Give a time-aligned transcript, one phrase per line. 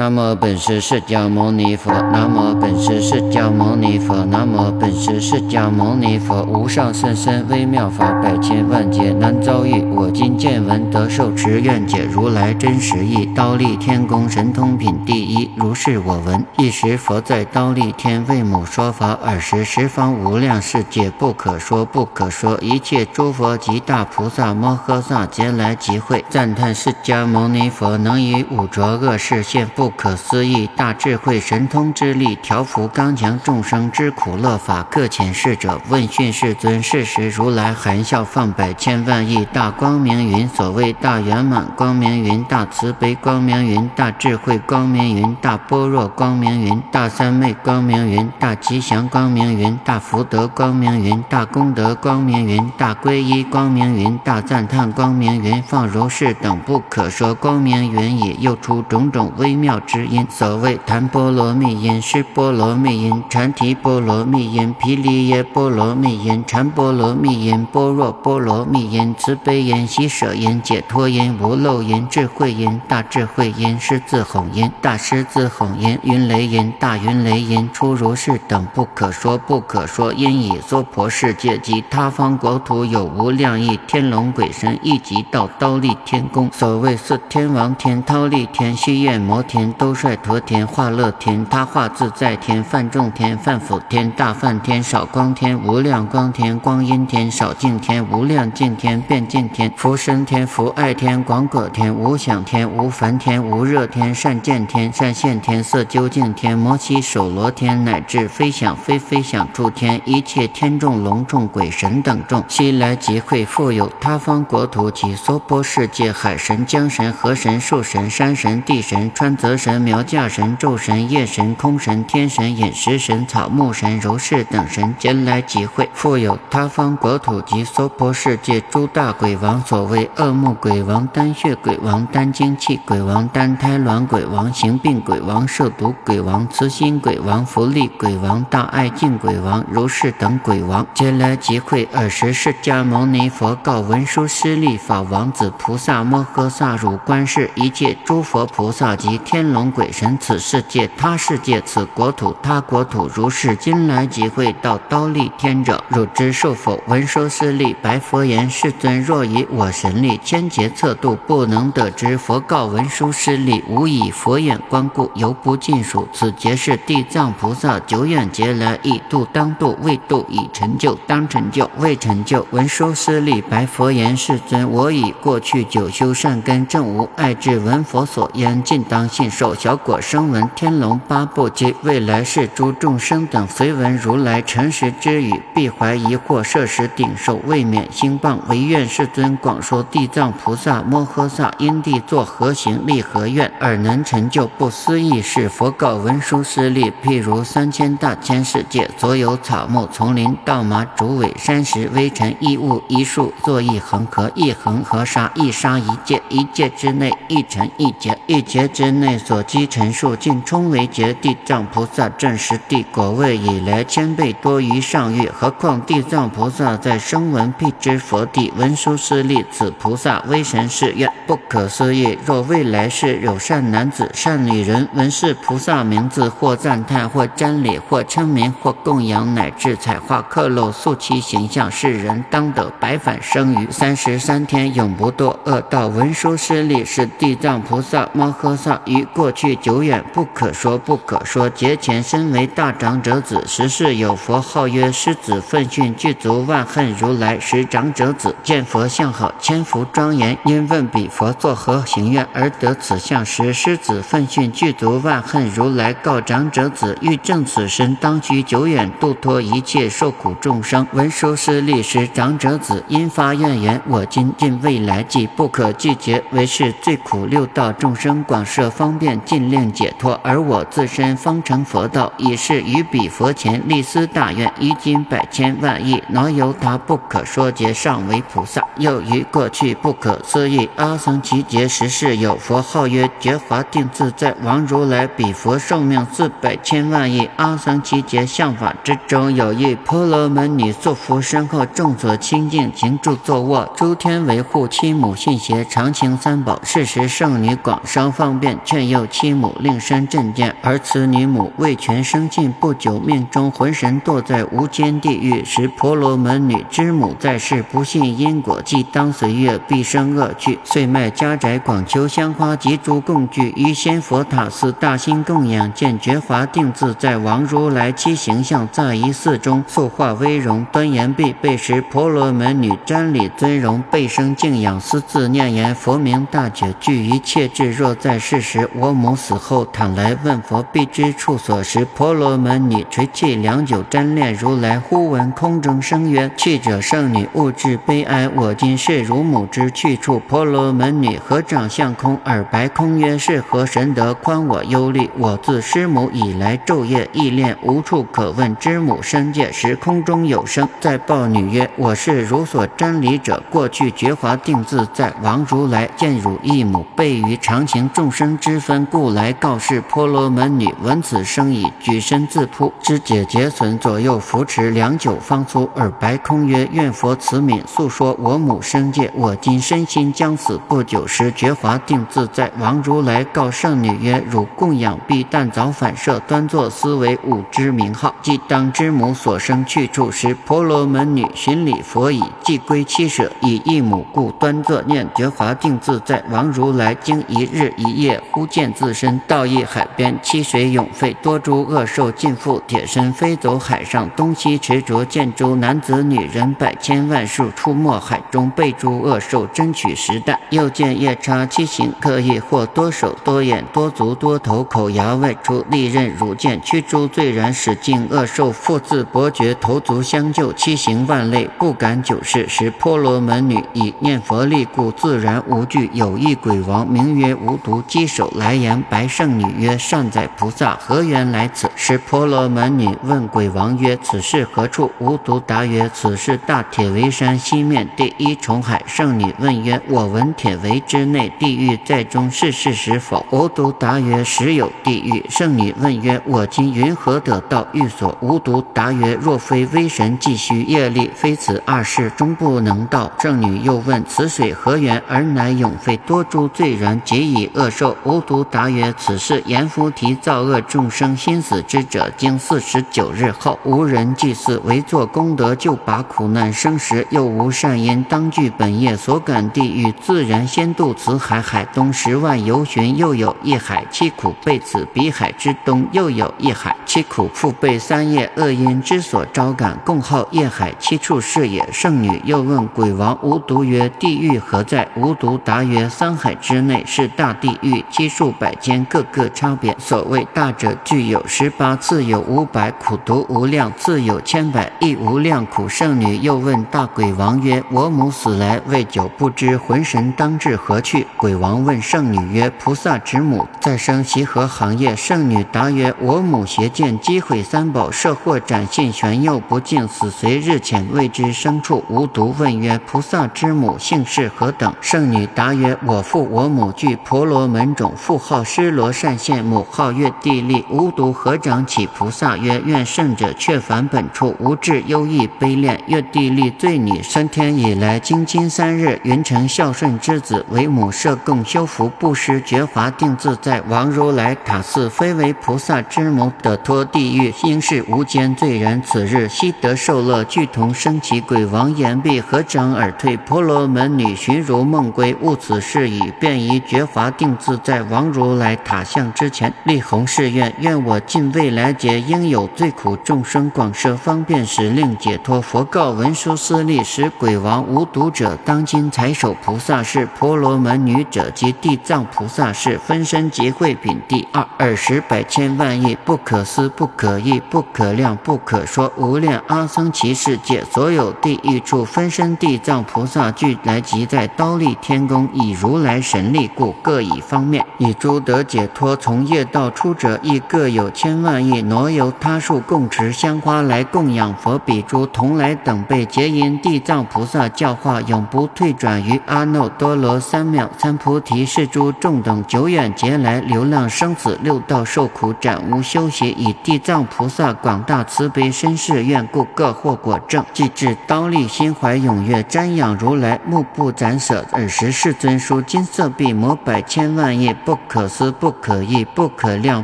[0.00, 6.42] 南无本师释迦牟尼佛，南无本师释迦牟尼佛，南无本师释迦牟尼佛。
[6.44, 9.84] 无上甚深微妙法，百千万劫难遭遇。
[9.94, 13.26] 我今见闻得受持，愿解如来真实义。
[13.36, 16.42] 刀立天宫神通品第一，如是我闻。
[16.56, 29.89] 一时佛在刀立天为母说法，尔时十方无量世界不可说不可说，一切诸佛及大菩萨摩诃萨皆来集会，赞叹释迦牟尼佛能以五浊恶世现不。
[29.90, 34.86] 不可思议大智慧神通之力，调伏刚强众生之苦乐法。
[34.88, 40.48] 各遣侍者问讯世尊，是时如来含笑放百千万亿大光明云。
[40.48, 58.36] 所谓大圆满光明云、大慈悲光明云、大智慧光明云、大般若光明云、大三昧光明云、大吉祥光明云、大福德光明云、大功德光明云、大皈依光明云、大赞叹光明云，放如是等不可说光明云也。
[58.40, 59.79] 又出种种微妙。
[59.86, 86.50] 之音，所谓檀波罗蜜音、释波罗蜜音、禅提波罗蜜音、毗梨耶波罗蜜音、禅波罗蜜音、般若波罗蜜音、慈悲音、喜舍音、解脱音、无漏音、智慧音、大智慧音、狮子吼音、大狮子吼音、云雷音、大云雷音，出如是等不可说不可说因以娑婆世界及他方国土有无量亿天龙鬼神，一即到刀立天宫。
[86.52, 89.59] 所谓四天王天、忉利天、须焰摩天。
[89.72, 119.49] 兜率陀天、化乐天、他化自在天、梵众天、梵辅天、大梵天、少光天、无量光天、光阴天、少净天、无量净天、变净天、福生天、福爱天、广果天、无想天、无烦天、无热天、善见天、善现天、色究竟天、摩西首罗天，乃至非想非飞想诸天，一切天众、龙众、鬼神等众，悉来集会，复有他方国土及娑婆世界海神、江神、河神、树神、山神、地神、川泽。
[119.56, 141.88] 神苗架神咒神夜神空神天神饮食神草木神柔氏等神皆来集会，复有他方国土及娑婆世界诸大鬼王，所谓恶目鬼王、丹血鬼王、丹精气鬼王、丹胎卵鬼王、行病鬼王、受毒鬼王、慈心鬼王、福利鬼王、大爱敬鬼王、如是等鬼王皆来集会。
[141.92, 149.39] 尔时释迦牟尼佛告文殊师利法王子菩萨摩诃萨汝观世一切诸佛菩萨及天。
[149.40, 156.78] 天龙鬼神，此世界他世界，此国土他国土，如是今来集会到刀立天者，汝知受否？
[156.88, 162.18] 闻说师利白佛言：世尊，若以我神力千劫测度，不能得知。
[162.18, 166.06] 佛告文殊师利：吾以佛眼观故，犹不尽数。
[166.12, 172.46] 此劫是地藏菩萨久远劫来，已度当度，未度已成就，当成就未成就。
[172.50, 179.29] 闻说师利白佛言：世尊，我以过去久修善根，正无爱智，闻佛所言，尽当信。
[179.30, 188.38] 受小果声闻天龙八部及未来世诸众生等，随闻如来诚实之语，必怀疑惑，摄时顶受，未免心谤。
[188.48, 195.48] 唯愿世尊广说地藏菩萨摩诃萨因地作何行，立何愿，而能成就不思议事。
[195.48, 209.19] 佛告文殊师利：譬如三千大千世界，所有草木、丛林、稻麻、竹苇、山石、微尘、一物、一树，作一恒河，一恒河沙，一沙一界，一界之内，一尘一劫，一劫之内。
[209.24, 215.30] 所积陈数尽充为劫，地藏菩萨正实地果位以来千倍多于上月。
[215.30, 222.18] 何况地藏菩萨在声闻辟支佛地文殊师利，此菩萨威神誓愿不可思议。
[222.24, 235.88] 若未来世有善男子、善女人闻是菩萨名字，或赞叹，或瞻礼，或称名，或供养，乃至彩画刻镂塑其形象，世人当得百返生于三十三天，永不堕恶道。
[235.88, 239.06] 文殊师利是地藏菩萨摩诃萨于。
[239.12, 247.38] 过去久远不可说不可说，节前身为大长者子，时世有佛号曰狮子奋训具足万恨如来。
[247.40, 253.24] 时长者子见佛相好，千福庄严，因问彼佛作何行愿而得此相？
[253.24, 260.86] 时狮子奋训具足万恨如来告长者子：欲证此身，当须久远度脱一切受苦众生。
[260.92, 269.20] 文殊师利时长者子因发愿言：我今尽未来际不可拒绝，为是最苦六道众生广设方便。
[269.30, 278.60] 尽量解脱，而我自身方成佛道，已是于彼佛前立思大愿，于今百千万亿，能由他不可说劫上为菩萨？
[278.76, 296.58] 又于过去不可思议阿僧祇劫时世有佛号曰觉华定自在王如来，彼佛寿命四百千万亿阿僧祇劫相法之中，有一婆罗门女作佛身后，众所清净，行住坐卧，诸天维护，亲母信邪，常情三宝。
[296.64, 298.89] 事时圣女广商方便劝。
[298.90, 305.42] 有其母令山震见，而此女母未全生尽，不久命中魂神堕在无间地狱。
[305.42, 327.70] 时婆罗门女之母在世，不信因果，即当随月必生恶趣，遂卖家宅广求香花及诸供具，于仙佛塔寺大兴供养，见觉华定自在王如来其形象在一寺中，塑化威容，端严必备时，婆罗门女瞻礼尊容，背生敬仰，私自念言佛名大觉，具一切智。
[327.70, 338.28] 若在世时，我母死后，躺来问佛，必知处所时，婆罗门女垂泣良久，瞻恋如来，忽闻空中声曰：“去者圣女，勿至悲哀。
[338.36, 345.10] 我今是汝母之去处。”婆罗门女合掌向空，耳白空曰：“是何神德宽我忧虑？
[345.18, 349.50] 我自师母以来，昼夜忆恋，无处可问知母身界。
[349.50, 369.10] 时空中有声，再报女曰：“我是汝所瞻礼者，过去觉华定自在王如来，见汝一母，备于常情众生之分，故来告示。”婆罗门女闻此声已，举身自扑，肢解结损，左右扶持，良久方出，耳白空曰：“愿佛慈悯，诉说我母生界。
[369.16, 378.14] 我今身心将死，不久时觉华定自在王如来告圣女曰：“汝供养必但早反射，端坐思维吾之名号。
[378.22, 386.90] 即当知母所生去处时，婆罗门女寻礼佛已，即归妻舍，以一母故端坐念觉华定自在王如来。
[387.02, 400.36] 经一日一夜，忽见自身到一海边，七水涌沸，多诸恶兽尽覆，铁身飞走海上，东西驰逐，见诸男子女人百千万数出没海中，被诸恶兽争取食啖。
[400.50, 412.48] 又见夜叉七形，各异或多手多眼多足多头，口牙外出，利刃如剑，驱诸罪人，使尽恶兽，复自伯爵头足相救，七形万类不敢久视。
[412.48, 415.88] 时婆罗门女以念佛力故，自然无惧。
[415.92, 447.94] 有一鬼王名曰无毒，鸡首来言，白圣女曰：“善哉菩萨，何缘来此？”时婆罗门女问鬼王曰：“此是何处？”无毒答曰：“此是大铁围山西面第一重海。”圣女问曰：“我闻铁围之内地狱在中，是事实否？”无毒答曰：“实有地狱。”圣女问曰：“我今云何得到狱所？”无毒答曰：“若非威神既须业力，非此二世终不能到。”圣女又问：“此水何源？”而乃永废多诸罪人，及以恶兽。
[448.04, 461.40] 无毒答曰：“此事阎浮提造恶众生心死之者，经四十九日后，无人祭祀，唯作功德，就拔苦难生时，又无善因，当具本业所感地狱，自然先渡此海。
[461.40, 471.68] 海东十万游巡，又有一海七苦，被此彼海之东，又有一海七苦，复被三业恶因之所招感，共号业海七处是也。
[471.72, 479.74] 圣女又问鬼王无毒曰：“地狱何在？”无毒答曰：“三海之内是大地狱，七数百间，各个差别。
[479.78, 528.82] 所谓大者，具有十八次，有五百苦毒无量，次有千百亦无量苦。”圣女又问大鬼王曰：“我母死来未久，不知魂神当至何去？”鬼王问圣女曰：“菩萨之母再生习何行业？”圣女答曰：“我母邪见击毁三宝，设祸斩信玄佑不敬，死随日浅，未知生处。”无毒问曰：“菩萨之母姓氏何等？”圣女答曰：“我父我母具婆罗门种，父号施罗善现，母号月地利。”无毒合掌起菩萨曰：“愿圣者却返本处，无智忧异悲恋。”月地利罪女升天以来，经今三日，云成孝顺之子，为母设供修福，布施觉华定自在王如来塔寺，非为菩萨之母，得脱地狱，应是无间罪人。
[528.84, 531.20] 此日悉得受乐，俱同升起。
[531.20, 533.16] 鬼王言毕，合掌而退。
[533.18, 545.40] 婆罗门女寻如梦归，悟此事已，便以觉华定自在王如来塔像之前，立弘誓愿：愿我尽未来劫应有罪苦众生，广设方便使令解脱。
[545.40, 594.44] 佛告文殊师利，使鬼王无毒者，当今财首菩萨是婆罗门女者，及地藏菩萨是分身集会品第二二十百千万亿，不可思不可议不可量不可说无量阿僧祇世界，所有地狱处分身地藏菩萨俱来集在刀立天宫，以如来神力故，各以方面诸得解脱从业道出者，亦各有千万亿挪由他树供持香花来供养佛，比诸同来等辈皆因地藏菩萨教化，永不退转于阿耨多罗三藐三菩提是诸众等久远劫来流浪生死六道受苦，暂无休息，以地藏菩萨广大慈悲身世愿故，各获果证，即至刀立心怀踊跃瞻仰如来，目不暂舍。
[594.52, 599.80] 尔时世尊书金色臂摩百千万亿不不可思不可议不可量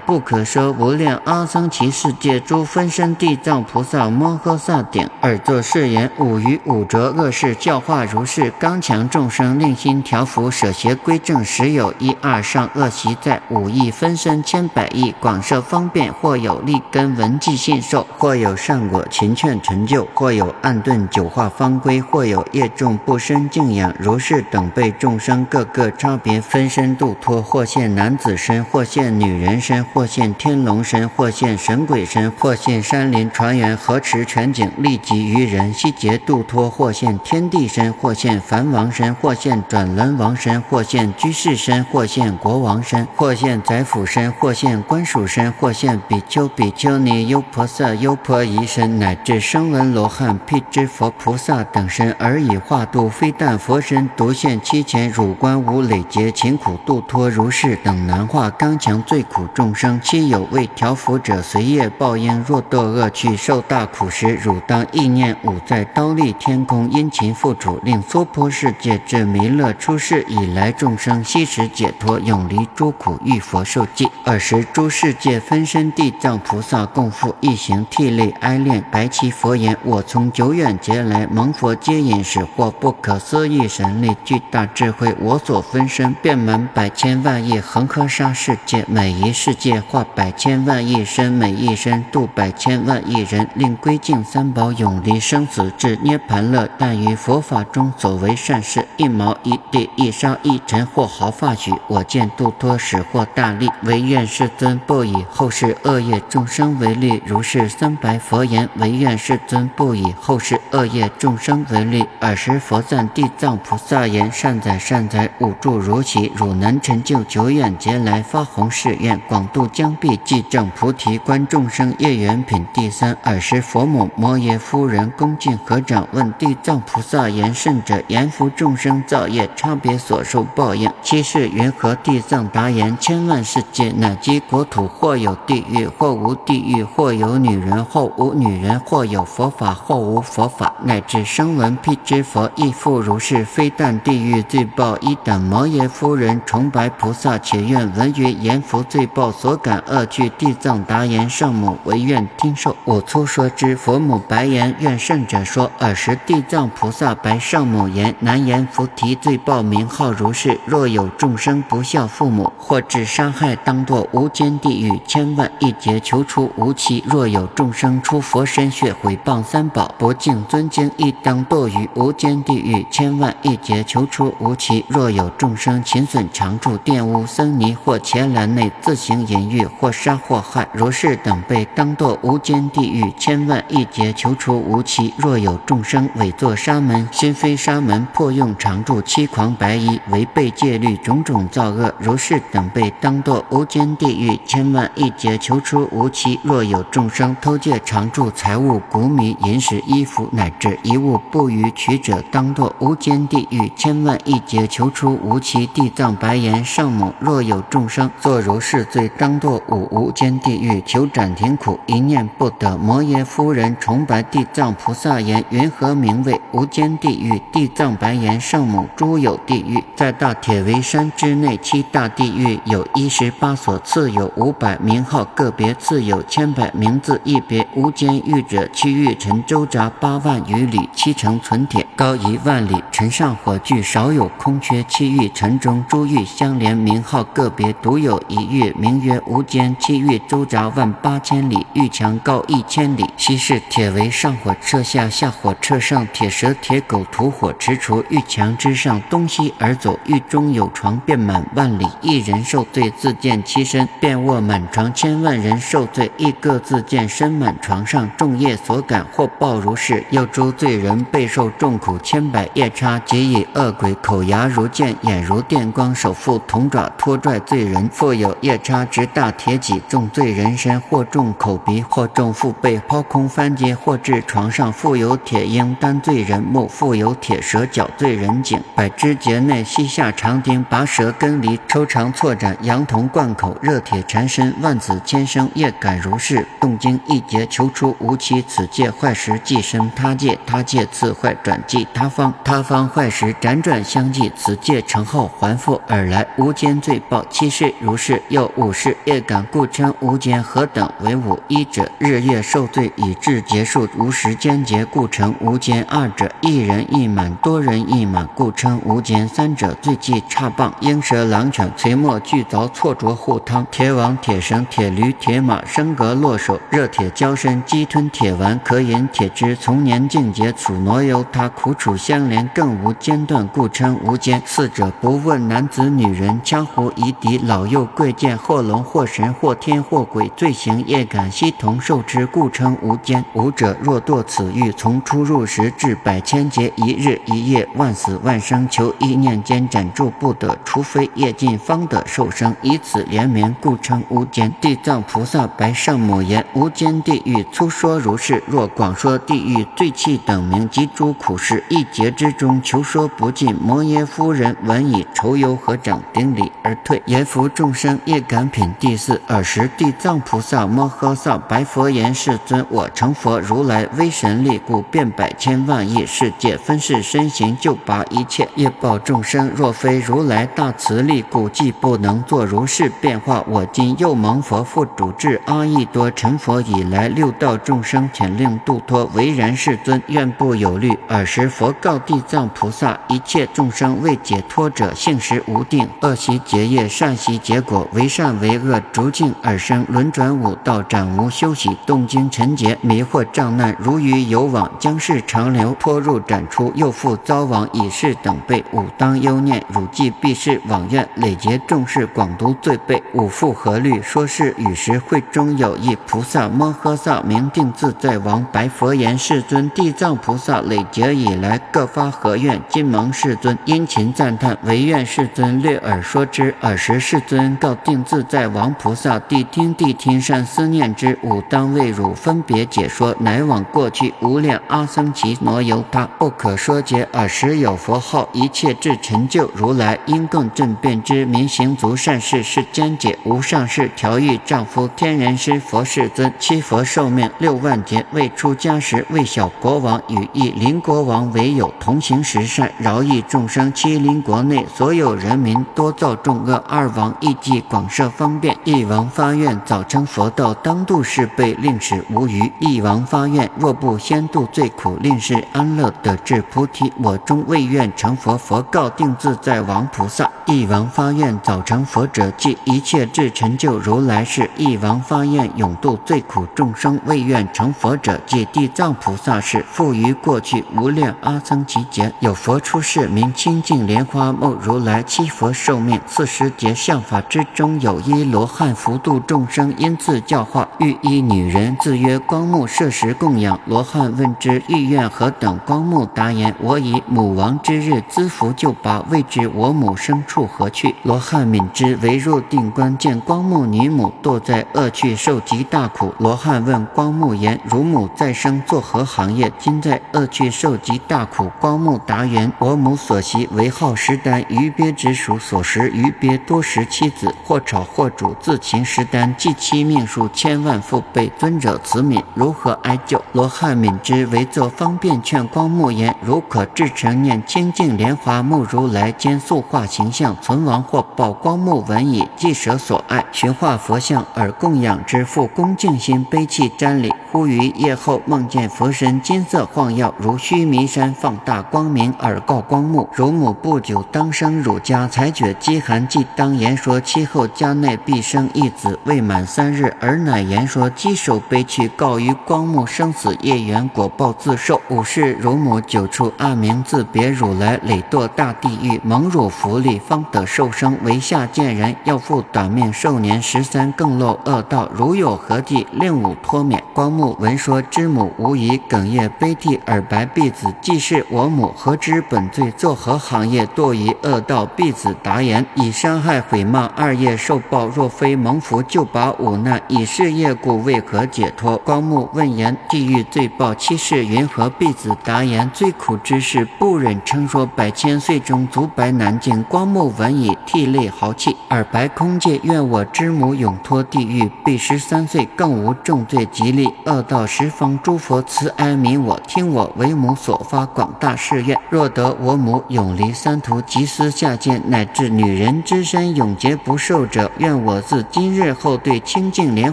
[0.00, 62.44] 不可说无量阿僧祇世界诸分身地藏菩萨摩诃萨顶二作誓言五于五浊恶世教化如是刚强众生令心调伏舍邪归正时有一二上恶习在五亿分身千百亿广设方便或有利根闻记信受或有善果勤劝成就或有暗顿九化方归或有业众不生敬仰如是等被众生各个差别分身度脱或现男子身或现女人身或现天龙身或现神鬼身或现山林船员河池全景立即于人悉劫度脱或现天地身或现梵王身或现转轮王身或现居士身或现国王身或现宰辅身或现官属身或现比丘比丘尼优婆塞优婆夷身乃至声闻罗汉辟支佛菩萨等身而以化度非但佛身独现七前汝观无累劫勤苦度脱如是等难化刚强最苦众生，其有为调伏者，随业报应。
[62.46, 74.08] 若堕恶趣，受大苦时，汝当意念五在刀立天空，殷勤付主，令娑婆世界至弥勒出世以来，众生悉时解脱，永离诸苦，遇佛受记。
[74.24, 96.68] 尔时诸世界分身地藏菩萨共赴一行涕泪哀恋，白其佛言：我从久远劫来蒙佛接引，使获不可思议神力，巨大智慧，我所分身遍满百千万亿恒河沙世界，每一世界化百千万亿身，每一身度百千万亿人，令归敬三宝，永离生死，至涅盘乐。
[96.78, 107.22] 但于佛法中所为善事，一毛一地一沙一尘或毫发许，我见度脱使获大利，唯愿世尊不以后世恶业众生为虑。
[107.26, 112.04] 如是三白佛言：唯愿世尊不以后世恶业众生为虑。
[112.20, 123.16] 尔时佛赞地藏菩萨言：善哉善哉，吾住如其，汝能成就久远劫来发弘誓愿，广度将毕，即证菩提观众生业缘品第三。
[123.22, 131.94] 尔时佛母摩耶夫人恭敬合掌问地藏菩萨言：圣者，言福众生造业差别所受报应，七世云何？
[131.94, 143.44] 地藏答言：千万世界乃及国土，或有地狱，或无地狱；或有女人，或无女人；或有佛法，或无佛法，乃至声闻辟支佛亦复如是。
[143.44, 150.28] 非但地狱罪报一等，摩耶夫人崇拜菩萨，且愿闻于阎浮罪报所感恶趣。
[150.30, 152.76] 地藏答言：圣母唯愿听受。
[152.84, 153.76] 我粗说之。
[153.76, 155.70] 佛母白言：愿圣者说。
[155.78, 160.58] 尔时地藏菩萨白圣母言：南阎浮提罪报名号如是。
[160.64, 167.02] 若有众生不孝父母，或致杀害，当堕无间地狱千万亿劫，求出无期。
[167.06, 174.84] 若有众生出佛身血，毁谤三宝，不敬尊经，亦当堕于无间地狱千万亿劫，求出无期。
[174.88, 185.12] 若有众生勤损常住，玷污僧尼或伽蓝内，自行淫欲，或杀或害，如是等辈，当堕无间地狱千万亿劫，求出无期。
[185.16, 196.38] 若有众生伪作沙门，心非沙门，破用常住，欺狂白衣，违背戒律，种种造恶，如是等辈，当堕无间地狱千万亿劫，求出无期。
[196.42, 205.66] 若有众生偷借常住财物、谷米、银石、衣服，乃至一物不予取者，当堕无间地狱千万亿劫，求出无期。
[205.74, 212.76] 地藏白言：圣母，若有众生作如是罪，当堕五无间地狱，求斩停苦，一念不得。
[212.76, 217.40] 摩耶夫人崇拜地藏菩萨言：云何名为无间地狱？
[217.52, 234.82] 地藏白言：圣母，诸有地狱，在大铁围山之内，七大地狱有一十八所，次有五百名号，个别次有千百名字，一别无间狱者，其狱城周匝八万余里，七层存铁，高一万里，城上火炬，少有空缺。
[234.84, 239.76] 七狱城中诸狱相连，名名号个别，独有一狱名曰无间。
[239.78, 243.04] 七狱周匝万八千里，狱墙高一千里。
[243.18, 249.98] 西是铁围上火车下，下火车上铁蛇铁狗吐火驰除狱墙之上，东西而走。
[250.06, 254.90] 狱中有床遍满万里，一人受罪自见其身，便卧满床。
[254.94, 258.10] 千万人受罪，亦各自见身满床上。
[258.16, 260.02] 众业所感，或报如是。
[260.08, 267.88] 又诸罪人备受重苦，千百夜叉，即以恶鬼口牙如剑，眼如电光，手负铜爪拖拽罪人。
[267.88, 274.72] 复有夜叉执大铁戟，重罪人身，或重口鼻，或重腹背，抛空翻阶，或至床上。
[274.72, 278.60] 复有铁鹰担罪人目，复有铁蛇绞罪人颈。
[278.74, 286.46] 百肢节内膝下长钉，拔舌根离，抽肠错斩，羊铜贯口，热铁缠身，万子千生，业感如是。
[286.60, 288.42] 动经一劫，求出无期。
[288.42, 294.30] 此界坏时，即生他界，他界次坏，转即他方，他方坏时，辗转相继。
[294.36, 296.26] 此界成后，还复而来。
[296.36, 298.20] 无间间罪报七世如是。
[298.28, 301.38] 又五世业感故称无间，何等为五？
[301.48, 324.42] 一者日夜受罪以致结束，无时间节故称无间；二者一人一满，多人一满，故称无间；三者罪忌差棒、鹰蛇、狼犬、垂墨、巨凿、错着护汤、铁网、铁绳、铁驴、铁马、升格、落手、热铁交身、鸡吞铁丸、可饮铁汁，从年境节楚挪由他苦楚相连，更无间断，故称无间。
[324.44, 328.12] 四者不问男子女人，枪湖夷狄老幼贵。
[328.16, 333.22] 贱或龙或神或天或鬼，罪行业感悉同受之，故称无间。
[333.34, 344.50] 无者若堕此狱，从出入时至百千劫，一日一夜，万死万生，求一念间斩住不得，除非业尽方得受生，以此连绵，故称无间。
[344.62, 353.54] 地藏菩萨白圣母言：无间地狱粗说如是，若广说地狱罪气等名及诸苦事，一劫之中求说不尽。
[353.60, 357.96] 摩耶夫人闻已，愁忧合掌顶礼而退，言福众生。
[358.06, 359.20] 业感品第四。
[359.28, 369.48] 尔时地藏菩萨摩诃萨白佛言：“世尊，我成佛如来威神力故，遍百千万亿世界分世身形，救拔一切业报众生。
[369.54, 373.44] 若非如来大慈力故，既不能作如是变化。
[373.46, 379.08] 我今又蒙佛父主至阿逸多成佛以来，六道众生遣令度脱。
[379.14, 404.00] 唯然，世尊，愿不有虑。”尔时佛告地藏菩萨：“一切众生未解脱者，性时无定，恶习结业，善习结果。”为善为恶，逐境而生，轮转五道，暂无休息，动经沉劫，迷惑障难，如鱼游网，将世长流，拖入斩出，又复遭亡，以是等辈，武当忧念，汝既必是往愿，累劫众事，广读罪辈，吾复何虑？
[404.02, 412.60] 说是与时会中有一菩萨摩诃萨名定自在王，白佛言：世尊，地藏菩萨累劫以来，各发何愿？
[412.68, 416.45] 今蒙世尊殷勤赞叹，唯愿世尊略耳说之。
[416.60, 417.74] 尔时世尊告。
[417.86, 421.16] 定自在王菩萨，谛听谛听，善思念之。
[421.22, 427.06] 吾当为汝分别解说，乃往过去无量阿僧祇挪由他不可说解。
[427.12, 431.24] 尔时有佛号，一切智成就如来，因更正辩之。
[431.26, 436.32] 民行足善事，世间解无上士调御丈夫，天人师佛世尊。
[436.40, 443.72] 七佛寿命六万劫，未出家时，为小国王与一邻国王为友，同行十善，饶益众生。
[443.72, 447.60] 七邻国内所有人民多造众恶，二王亦计。
[447.68, 452.52] 广设方便，一王发愿早成佛道，当度世辈，令使无余。
[452.60, 456.92] 一王发愿，若不先度最苦，令是安乐得至菩提。
[457.02, 458.36] 我终未愿成佛。
[458.36, 464.48] 佛告定自在王菩萨：一王发愿早成佛者，即一切智成就如来是。
[464.56, 469.64] 一王发愿永度最苦众生，未愿成佛者，即地藏菩萨是。
[469.70, 475.02] 复于过去无量阿僧祇劫，有佛出世，名清净莲花目如来。
[475.02, 477.78] 七佛寿命四十劫，相法之中。
[477.78, 483.60] 有一罗汉福度众生，因自教化，欲一女人，自曰光目，设食供养。
[483.66, 485.60] 罗汉问之，欲愿何等？
[485.66, 490.94] 光目答言：我以母亡之日资福救拔，未知我母生处何去？
[491.02, 496.14] 罗汉敏之，为入定观，见光目女母堕在恶趣，受极大苦。
[496.16, 499.52] 罗汉问光目言：汝母再生作何行业？
[499.58, 501.52] 今在恶趣受极大苦。
[501.60, 507.34] 光目答言：我母所习为好食丹，鱼鳖之属，所食鱼鱼鳖多时妻子。
[507.44, 511.30] 或炒或煮，自勤食丹，计其命数千万父辈。
[511.38, 513.22] 尊者慈悯，如何哀救？
[513.32, 521.32] 罗汉悯之，为作方便劝光目言：如可至诚念清净莲华目如来，兼塑化形象，存亡或报。
[521.32, 525.24] 光目闻已，即舍所爱，寻化佛像而供养之。
[525.24, 527.12] 复恭敬心悲泣瞻礼。
[527.30, 537.46] 忽于夜后梦见佛身金色晃耀，如须弥山放大光明，而告光目：汝母不久当生汝家，才觉饥寒， 即当言说其后。
[537.48, 544.80] 家内必生一子，未满三日，儿乃言说稽首悲去，告于光目生死业缘果报自受。
[544.88, 550.98] 五世乳母久处暗名自别汝来，累堕大地狱，蒙汝福利，方得受生。
[551.02, 554.88] 为下贱人，要复短命寿年十三，更落恶道。
[554.92, 556.82] 如有何计，令吾脱免。
[556.92, 562.70] 光目闻说之母无疑，哽咽悲涕，耳白婢子：既是我母，何知本罪？
[562.72, 564.66] 作何行业，堕于恶道？
[564.66, 567.36] 婢子答言：以伤害毁骂二业。
[567.36, 571.76] 受报，若非蒙福救拔五难，以事业故，为何解脱？
[571.78, 574.68] 光目问言：地狱罪报七世，云何？
[574.80, 577.64] 弟子答言：最苦之事，不忍称说。
[577.64, 579.62] 百千岁中，足白难尽。
[579.64, 581.56] 光目闻已，涕泪豪泣。
[581.68, 584.50] 尔白空界，愿我之母永脱地狱。
[584.64, 586.92] 彼十三岁，更无重罪吉利。
[587.04, 591.78] 恶道十方诸佛慈哀悯我，听我为母所发广大誓愿。
[591.90, 595.75] 若得我母永离三途，即思下贱，乃至女人。
[595.82, 599.92] 之身永劫不受者，愿我自今日后对清净莲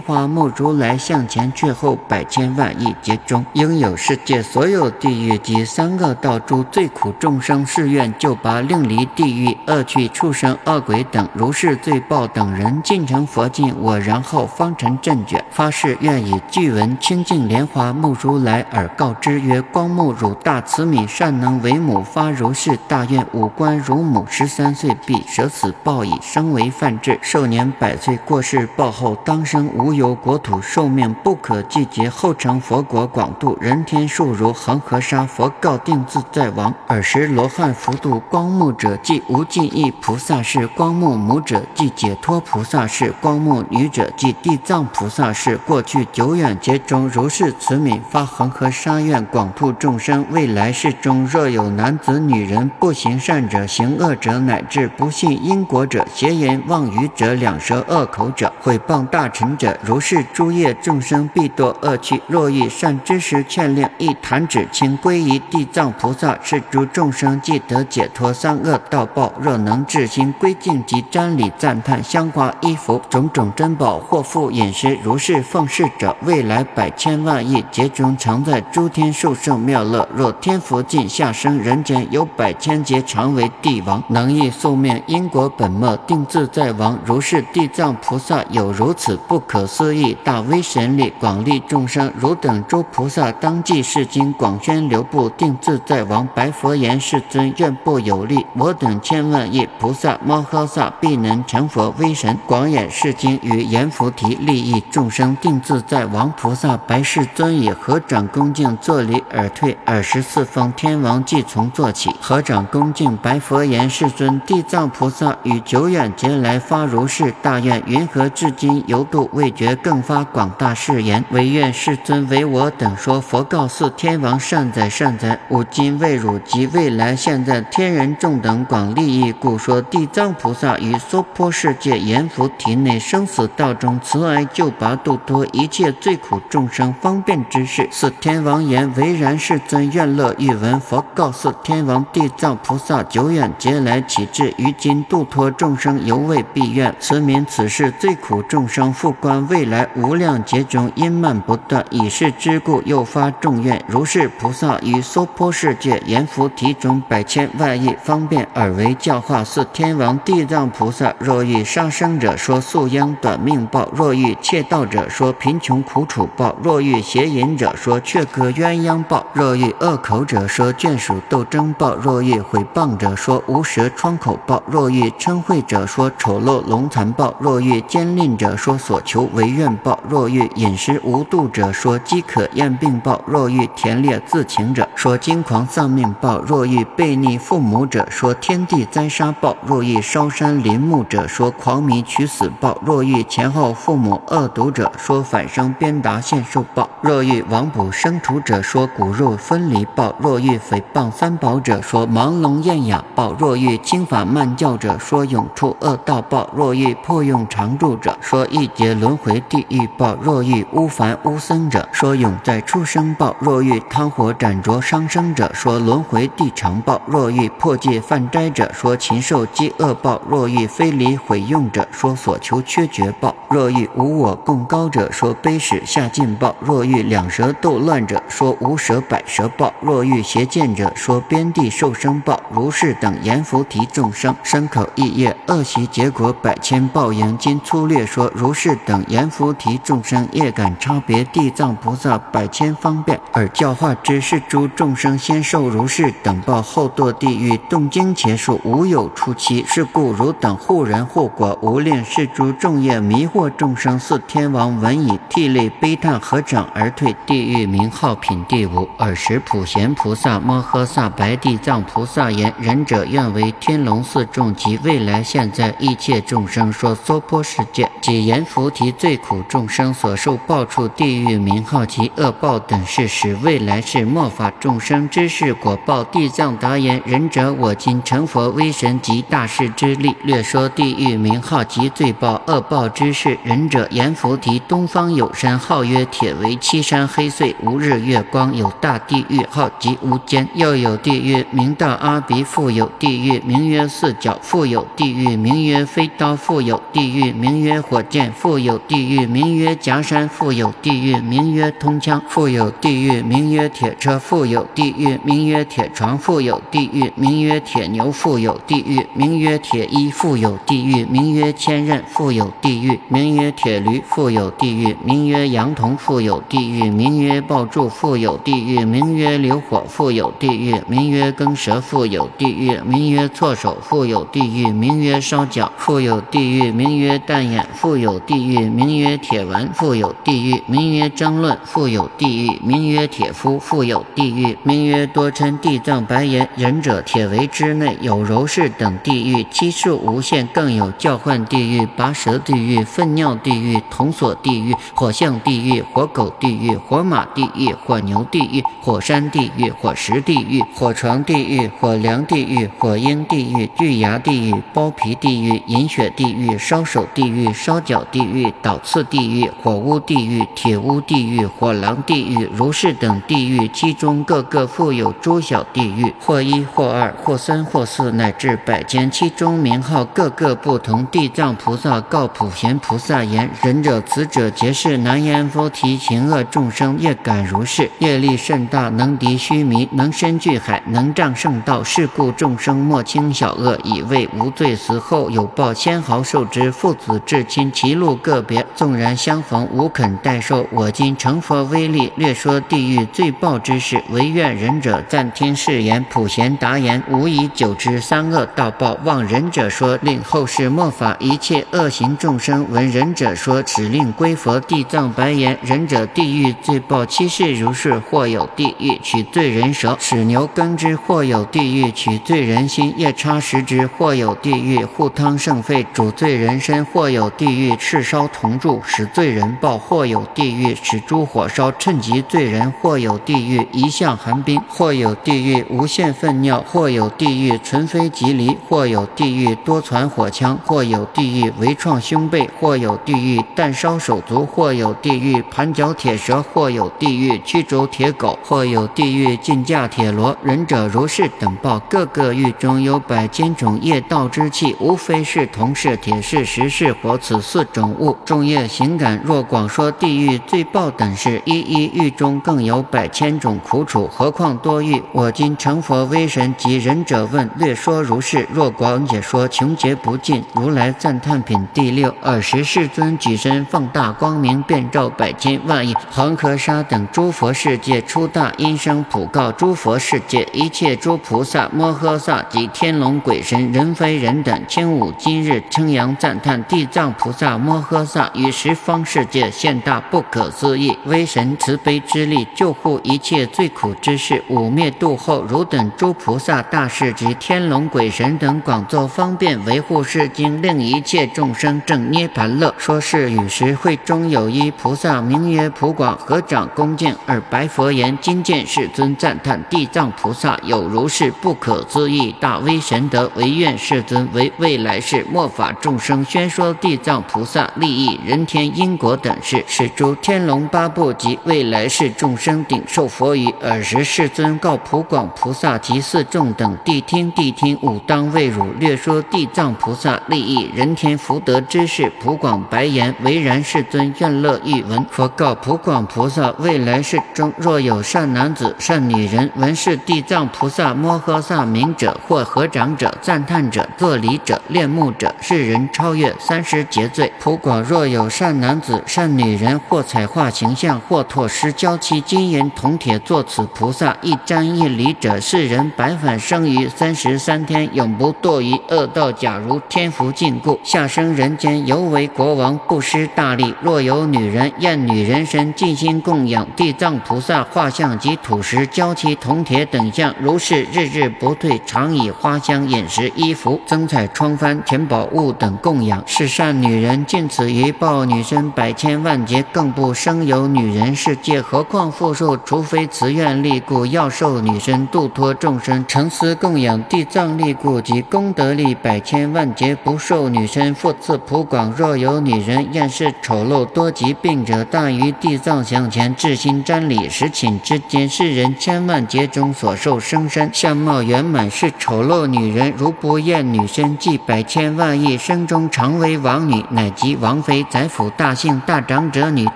[0.00, 15.44] 花目如来向前却后百千万亿劫中，应有世界所有地狱及三恶道诸最苦众生，誓愿就拔令离地狱、恶趣、畜生、恶鬼等如是罪报等人，尽成佛尽我，然后方成正觉。
[15.50, 35.24] 发誓愿以具闻清净莲花目如来而告之曰：光目汝大慈悯善能为母，发如是大愿，五官如母，十三岁必舍此报以，生为梵志，寿年百岁过世报后，当生无有国土，寿命不可计劫，后成佛国，广度人天数如恒河沙。
[35.26, 45.56] 佛告定自在王：尔时罗汉福度光目者，即无尽意菩萨是；光目母者，即解脱菩萨是；光目女者，即地藏菩萨是。
[45.56, 50.24] 过去久远劫中，如是慈悯发恒河沙愿，广度众生。
[50.30, 62.20] 未来世中，若有男子、女人不行善者，行恶者，乃至不信因果者，邪言妄语者，两舌恶口者，毁谤大臣者，如是诸业众生必堕恶趣。
[62.26, 69.32] 若遇善知识劝令，一弹指，请归依地藏菩萨，是诸众生即得解脱三恶道报。
[69.40, 80.08] 若能至心归敬及瞻礼赞叹香花衣服种种珍宝或复饮食，如是奉事者，未来百千万亿劫中，常在诸天受胜妙乐。
[80.14, 86.98] 若天福尽下生人间，有百千劫常为帝王，能益宿命因果本末定自在王。
[87.04, 92.12] 如是地藏菩萨有如此不可思议大威神力，广利众生。
[92.18, 105.36] 汝等诸菩萨当记是经，广宣流布，定自在王白佛言：世尊，愿不有力，我等千万亿菩萨摩诃萨必能成佛威神，广演是经与阎浮提，利益众生。
[105.40, 109.76] 定自在王菩萨白世尊以合掌恭敬坐礼而退。
[109.84, 123.20] 尔时四方天王即从坐起，合掌恭敬白佛言：世尊，地藏菩萨与久远劫来发如是大愿，云何至今犹度未觉，更发广大誓言，唯愿世尊为我等说。
[123.20, 135.68] 佛告四天王：善哉善哉，吾今为汝及未来现在天人众等广利益，故说地藏菩萨于娑婆世界阎浮提内生死道中慈哀救拔度脱一。
[135.74, 137.88] 切罪苦众生方便之事。
[137.90, 140.78] 四天王言：唯然，世尊愿乐欲闻。
[140.78, 146.94] 佛告四天王：地藏菩萨久远劫来起至于今度托众生，犹未毕愿。
[147.00, 153.82] 慈悯此事最苦众生复观未来无量劫中因慢不断，以是之故又发众愿。
[153.86, 160.18] 如是菩萨于娑婆世界阎浮提中百千万亿方便而为教化四天王。
[160.24, 232.40] 地藏菩萨若欲杀生者，说素殃短命报；若欲窃盗者，说贫穷苦楚报；若欲邪淫者，说却割鸳鸯报；若欲恶口者，说眷属斗争报；若欲毁谤者，说无舌疮口报；若欲嗔恚者，说丑陋龙残报；若欲奸佞者，说所求为愿报；若欲饮食无度者，说饥渴厌病报；若欲田猎自情者，说惊狂丧命报；若欲背逆父母者，说天地灾杀报；若欲烧山林木者，说狂迷取死报；若欲前后父母恶毒者，说反生鞭打现受报；若欲亡卜生徒者，说骨肉分离报；若欲诽谤三宝者，说盲聋厌哑报；若欲轻法慢教者，说永处恶道报；若欲破用常住者，说一劫轮回地狱报；若欲污凡污僧者，说永在畜生报；若欲汤火斩灼伤生者，说轮回地长报；若欲破戒犯斋者，说禽兽饥饿报；若欲非礼毁用者，说所求缺绝报；若欲无我共高者，说卑使下尽报；若欲两舌斗乱者，说无舌百舌报；若欲邪见者，说边地受生报。
[232.50, 237.36] 如是等阎浮提众生，身口意业恶习结果百千报应。
[237.38, 249.64] 今粗略说，如是等阎浮提众生业感差别，地藏菩萨百千方便而教化之，是诸众生先受如是等报，后堕地狱，动经劫数无有出期。
[249.66, 253.98] 是故汝等护人护果，无令是诸众业迷惑众生。
[253.98, 257.14] 四天王闻已，涕泪悲叹，合掌而退。
[257.26, 258.88] 地狱名号品第五。
[258.98, 273.34] 尔时普贤菩萨摩诃萨白地藏菩萨言：仁者愿为天龙四众及未来现在一切众生说娑婆世界及阎浮提最苦众生所受报处地狱名号及恶报等事实。
[273.36, 276.04] 未来世末法众生之事果报。
[276.04, 283.38] 地藏答言：仁者，我今成佛威神及大士之力，略说地狱名号及罪报恶报之事。
[283.42, 283.88] 仁者。
[283.90, 290.46] 阎浮提东方有山，号曰铁围七山黑碎，无日月光，有大地狱，号即无间。
[290.54, 371.06] 又有地狱名大阿鼻，复有地狱名曰四角，复有有地狱名曰飞刀，复有地狱名曰火箭，复有地狱名曰夹山，复有地狱名曰通枪，复有地狱名曰铁车，复有地狱名曰铁床，复有地狱名曰铁牛，复有地狱名曰铁衣，复有地狱名曰千仞，复有地狱名曰铁驴，复有地狱名曰羊童，复有地狱名曰爆柱，复有地狱名曰流火，复有地狱名曰耕蛇，复有地狱名曰错手，复有地狱名曰烧脚，复有地狱名曰弹眼，复有地狱名曰铁丸，复有地狱名曰争论，复有地狱名曰铁夫，复有地狱名曰多嗔地藏白岩忍者铁围之内有柔氏等地狱，七数无限，更有叫唤地狱、拔舌地狱、粪尿地狱、铜锁地狱、火象地狱、火狗地狱、火马地狱、火牛地狱、火山地狱、火石地狱、火床地狱、火梁地狱、火鹰地狱、巨牙地狱、包皮地狱、饮血地狱、烧手地狱、烧脚地狱、倒刺地狱、火屋地狱、铁屋地狱、火狼地狱、如是等地狱，其中各个复有诸小地狱，或一、或二、或三、或四，乃至百千，其中名号各个不同。
[371.06, 381.82] 地藏菩萨告普贤菩萨言：仁者，此者皆是难言佛提行恶众生业感如是，业力甚大，能敌须弥，能深巨海，能障圣道。
[381.84, 384.76] 是故众生莫轻小恶，以为无罪。
[384.76, 386.70] 死后有报，先毫受之。
[386.70, 390.66] 父子至亲，其路个别，纵然相逢，无肯代受。
[390.70, 394.02] 我今成佛威力，略说地狱罪报之事。
[394.10, 396.04] 唯愿仁者暂听誓言。
[396.10, 404.60] 普贤答言：吾以久之三恶道报，望仁者说，令后世末法一切恶行众生闻仁者说，指令归佛。
[404.60, 407.94] 地藏白言：仁者地狱罪报七事如是。
[408.10, 440.34] 或有地狱取罪人舌，使牛耕之；或有地狱取罪人心，夜叉食之；或有有地狱护汤盛沸，煮罪人身；或有地狱赤烧铜柱，使罪人暴；或有地狱使诸火烧，趁及罪人；或有地狱一向寒冰；或有地狱无限粪尿；或有地狱存非即离；或有地狱多传火枪；或有地狱围创胸背；或有地狱弹烧手足；或有地狱盘脚铁蛇；或有地狱驱逐铁狗；或有地狱禁驾铁罗。
[440.42, 448.16] 忍者如是等报，各个狱中有百千种业道之气，无非是铜是铁是石是火此四种物。
[448.24, 455.02] 众业行感，若广说地狱罪报等事，一一狱中更有百千种苦楚，何况多狱？
[455.12, 458.46] 我今成佛威神及仁者问，略说如是。
[458.52, 460.44] 若广解说，穷劫不尽。
[460.54, 462.14] 如来赞叹品第六。
[462.22, 484.44] 尔时世尊举身放大光明，遍照百千万亿恒河沙等诸佛世界，出大音声普告诸佛世界一切诸菩萨摩诃萨及天龙鬼神人非人等，轻舞今日称扬赞叹地藏菩萨摩诃萨于十方世界现大不可思议威神慈悲之力，救护一切最苦之事。
[484.50, 492.74] 五灭度后，汝等诸菩萨大士及天龙鬼神等广作方便维护世经，令一切众生正涅盘乐。
[492.76, 513.48] 说是与时会中有一菩萨名曰普广，合掌恭敬而白佛言：今见世尊赞叹地藏菩萨有如是不可思议大威神德，唯愿世尊为未来世末法众生宣说地藏菩萨利益人天因果等事，使诸天龙八部及未来世众生顶受佛语。
[513.62, 517.78] 尔时世尊告普广菩萨及四众等：谛听，谛听！
[517.82, 522.10] 吾当为汝略说地藏菩萨利益人天福德之事。
[522.20, 525.06] 普广白言：唯然，世尊愿乐欲闻。
[525.08, 537.32] 佛告普广菩萨：未来世中，若有善男子、善女人闻是地藏菩萨摩诃萨名者，或合掌者、赞叹者、作礼者、恋慕者，世人超越三十劫罪。
[537.38, 549.30] 普广若有善男子、善女人，或彩画形象，或拓施娇妻金银铜铁作此菩萨一瞻一礼者，世人白返生于三十三天，永不堕于恶道。
[549.32, 553.74] 假如天福尽故，下生人间，犹为国王，不失大力。
[553.80, 566.22] 若有女人厌女人身，尽心供养地藏菩萨画像及土石、娇妻、铜铁等像，如是日日不退，常以花香、饮食、衣服、增彩窗幡、填宝物等供养。
[566.26, 571.60] 是善女人尽此一报，女身百千万劫，更不生有女人世界。
[571.60, 572.56] 何况复受？
[572.58, 580.94] 除非慈愿力故，要受女身度脱众生，诚思供养地藏力故及功德力，百千万劫不受女身。
[580.94, 593.63] 复次普广，若有女人厌世丑陋多疾病者，大于地藏像前至心瞻礼，时寝之间，世人千万劫中所受生身相貌圆满是丑陋女人，如不厌。
[593.72, 599.66] 女身，即百千万亿生中常为王女，乃及王妃、宰辅、大姓、大长者女，